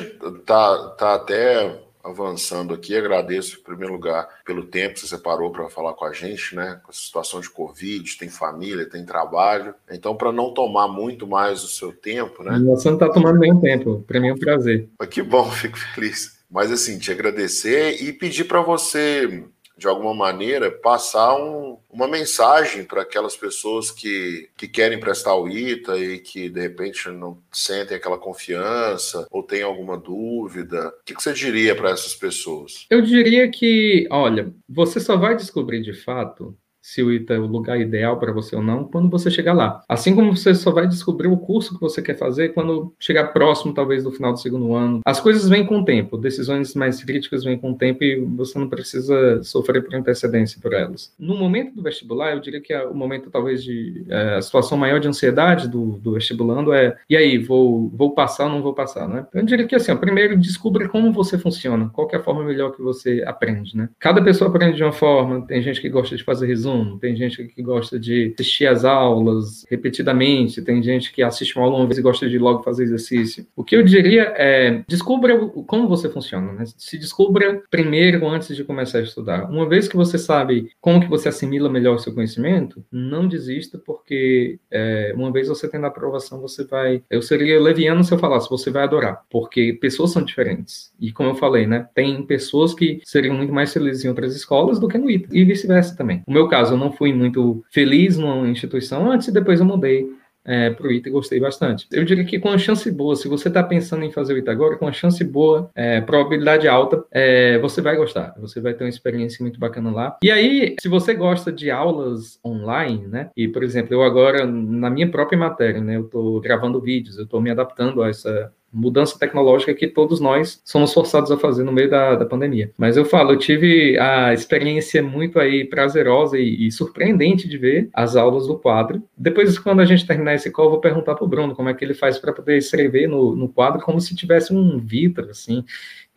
[0.46, 5.70] tá, tá até avançando aqui, agradeço em primeiro lugar pelo tempo que você separou para
[5.70, 6.80] falar com a gente, né?
[6.84, 9.76] Com a situação de Covid, tem família, tem trabalho.
[9.92, 12.60] Então, para não tomar muito mais o seu tempo, né?
[12.76, 14.90] Você não está tomando nenhum tempo, para mim é um prazer.
[15.10, 16.40] Que bom, fico feliz.
[16.50, 19.44] Mas assim, te agradecer e pedir para você
[19.80, 25.48] de alguma maneira, passar um, uma mensagem para aquelas pessoas que, que querem prestar o
[25.48, 30.90] ITA e que, de repente, não sentem aquela confiança ou têm alguma dúvida.
[30.90, 32.86] O que, que você diria para essas pessoas?
[32.90, 37.46] Eu diria que, olha, você só vai descobrir de fato se o ITA é o
[37.46, 39.82] lugar ideal para você ou não quando você chegar lá.
[39.88, 43.74] Assim como você só vai descobrir o curso que você quer fazer quando chegar próximo,
[43.74, 45.02] talvez, do final do segundo ano.
[45.06, 48.58] As coisas vêm com o tempo, decisões mais críticas vêm com o tempo e você
[48.58, 51.14] não precisa sofrer por antecedência por elas.
[51.20, 54.78] No momento do vestibular, eu diria que é o momento, talvez, de é, a situação
[54.78, 58.74] maior de ansiedade do, do vestibulando é: e aí, vou, vou passar ou não vou
[58.74, 59.26] passar, né?
[59.30, 62.44] Então, eu diria que, assim, ó, primeiro, descubra como você funciona, qual é a forma
[62.44, 63.90] melhor que você aprende, né?
[64.00, 66.69] Cada pessoa aprende de uma forma, tem gente que gosta de fazer resumo,
[67.00, 71.78] tem gente que gosta de assistir as aulas repetidamente, tem gente que assiste uma aula
[71.78, 73.46] uma vez e gosta de logo fazer exercício.
[73.56, 76.64] O que eu diria é, descubra como você funciona, né?
[76.78, 79.50] Se descubra primeiro antes de começar a estudar.
[79.50, 83.78] Uma vez que você sabe como que você assimila melhor o seu conhecimento, não desista,
[83.78, 87.02] porque é, uma vez você tendo a aprovação, você vai...
[87.10, 90.92] Eu seria leviano se eu falasse, você vai adorar, porque pessoas são diferentes.
[91.00, 91.88] E como eu falei, né?
[91.94, 95.44] Tem pessoas que seriam muito mais felizes em outras escolas do que no ITA, e
[95.46, 96.24] vice-versa também.
[96.28, 100.08] No meu caso, eu não fui muito feliz numa instituição antes e depois eu mudei
[100.46, 101.88] é, para o ITA e gostei bastante.
[101.92, 104.52] Eu diria que com a chance boa, se você está pensando em fazer o ITA
[104.52, 108.34] agora, com a chance boa, é, probabilidade alta, é, você vai gostar.
[108.40, 110.18] Você vai ter uma experiência muito bacana lá.
[110.24, 113.30] E aí, se você gosta de aulas online, né?
[113.36, 115.98] E, por exemplo, eu agora, na minha própria matéria, né?
[115.98, 120.62] Eu estou gravando vídeos, eu estou me adaptando a essa mudança tecnológica que todos nós
[120.64, 122.72] somos forçados a fazer no meio da, da pandemia.
[122.78, 127.90] Mas eu falo, eu tive a experiência muito aí prazerosa e, e, surpreendente de ver
[127.94, 129.04] as aulas do quadro.
[129.18, 131.74] Depois, quando a gente terminar esse call, eu vou perguntar para o Bruno como é
[131.74, 135.64] que ele faz para poder escrever no, no quadro como se tivesse um vidro, assim.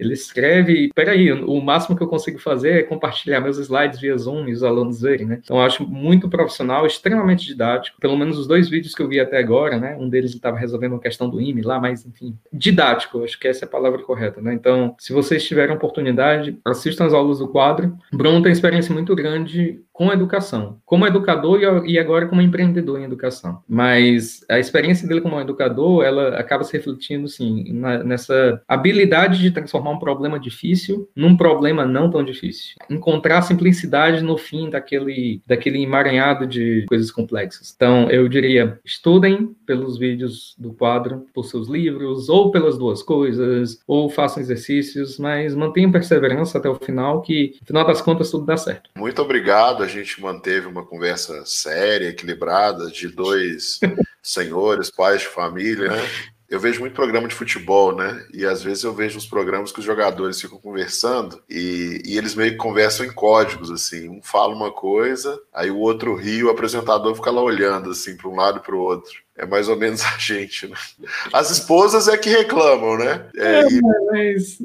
[0.02, 4.48] Ele escreve, peraí, o máximo que eu consigo fazer é compartilhar meus slides via Zoom
[4.48, 5.40] e os alunos verem, né?
[5.42, 8.00] Então, eu acho muito profissional, extremamente didático.
[8.00, 9.96] Pelo menos os dois vídeos que eu vi até agora, né?
[9.98, 13.64] Um deles estava resolvendo uma questão do IME lá, mas, enfim, didático, acho que essa
[13.64, 14.52] é a palavra correta, né?
[14.52, 17.96] Então, se vocês tiverem oportunidade, assistam as aulas do quadro.
[18.12, 23.62] Bruno tem experiência muito grande com educação, como educador e agora como empreendedor em educação.
[23.68, 27.72] Mas a experiência dele como educador, ela acaba se refletindo, sim,
[28.04, 32.76] nessa habilidade de transformar um problema difícil num problema não tão difícil.
[32.88, 37.72] Encontrar simplicidade no fim daquele, daquele emaranhado de coisas complexas.
[37.74, 43.78] Então, eu diria, estudem pelos vídeos do quadro, por seus livros, ou pelas duas coisas,
[43.86, 48.44] ou façam exercícios, mas mantenham perseverança até o final, que, no final das contas, tudo
[48.44, 48.90] dá certo.
[48.96, 53.80] Muito obrigado a gente manteve uma conversa séria, equilibrada, de dois
[54.22, 56.02] senhores, pais de família, né?
[56.52, 58.26] Eu vejo muito programa de futebol, né?
[58.30, 62.34] E às vezes eu vejo uns programas que os jogadores ficam conversando e, e eles
[62.34, 64.06] meio que conversam em códigos, assim.
[64.10, 68.28] Um fala uma coisa, aí o outro ri, o apresentador fica lá olhando, assim, para
[68.28, 69.21] um lado e para o outro.
[69.36, 70.76] É mais ou menos a gente, né?
[71.32, 73.26] As esposas é que reclamam, né?
[73.36, 73.80] É, é
[74.10, 74.58] mas...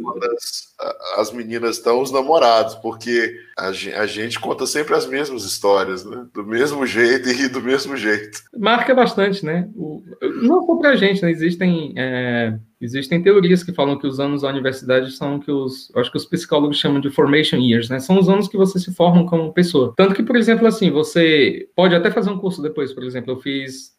[0.78, 5.44] as, as, meninas estão os namorados, porque a gente, a gente, conta sempre as mesmas
[5.44, 6.26] histórias, né?
[6.34, 8.40] Do mesmo jeito e do mesmo jeito.
[8.58, 9.70] Marca bastante, né?
[9.76, 10.04] O,
[10.42, 11.32] não só pra gente, né?
[11.32, 11.94] Existem.
[11.96, 12.58] É...
[12.80, 16.28] Existem teorias que falam que os anos da universidade são que os, acho que os
[16.28, 18.00] psicólogos chamam de formation years, né?
[18.00, 19.96] São os anos que você se forma como pessoa.
[19.98, 23.40] Tanto que, por exemplo, assim, você pode até fazer um curso depois, por exemplo, eu
[23.40, 23.97] fiz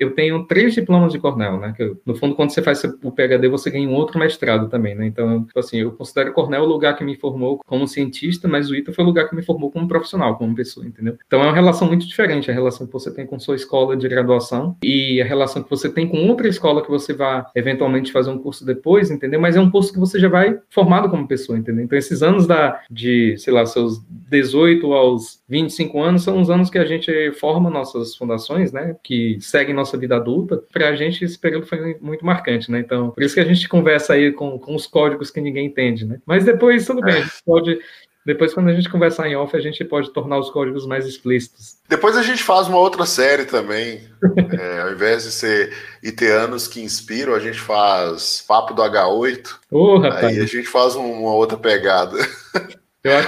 [0.00, 1.74] eu, tenho três diplomas de Cornell, né?
[1.78, 5.06] Eu, no fundo, quando você faz o PhD, você ganha um outro mestrado também, né?
[5.06, 8.74] Então, tipo assim, eu considero Cornell o lugar que me formou como cientista, mas o
[8.74, 11.16] ITA foi o lugar que me formou como profissional, como pessoa, entendeu?
[11.26, 14.08] Então, é uma relação muito diferente a relação que você tem com sua escola de
[14.08, 18.30] graduação e a relação que você tem com outra escola que você vai eventualmente fazer
[18.30, 19.40] um curso depois, entendeu?
[19.40, 21.84] Mas é um curso que você já vai formado como pessoa, entendeu?
[21.84, 26.70] Então, esses anos da, de, sei lá, seus 18 aos 25 anos são os anos
[26.70, 28.96] que a gente forma nossas fundações, né?
[29.02, 32.80] Que segue nossa vida adulta, para a gente esse período foi muito marcante, né?
[32.80, 36.06] Então, por isso que a gente conversa aí com, com os códigos que ninguém entende,
[36.06, 36.18] né?
[36.24, 37.78] Mas depois, tudo bem, a gente pode
[38.24, 41.78] depois, quando a gente conversar em off, a gente pode tornar os códigos mais explícitos.
[41.88, 44.00] Depois a gente faz uma outra série também.
[44.58, 49.56] é, ao invés de ser iteanos que inspiram, a gente faz Papo do H8.
[49.72, 52.16] Oh, aí a gente faz uma outra pegada.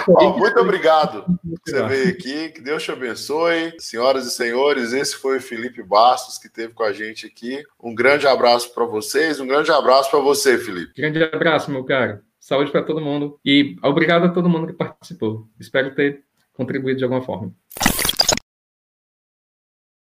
[0.07, 2.49] Bom, muito obrigado por você veio aqui.
[2.51, 3.75] Que Deus te abençoe.
[3.79, 7.65] Senhoras e senhores, esse foi o Felipe Bastos que esteve com a gente aqui.
[7.83, 10.93] Um grande abraço para vocês, um grande abraço para você, Felipe.
[10.97, 12.21] Grande abraço, meu caro.
[12.39, 15.49] Saúde para todo mundo e obrigado a todo mundo que participou.
[15.59, 16.23] Espero ter
[16.53, 17.53] contribuído de alguma forma.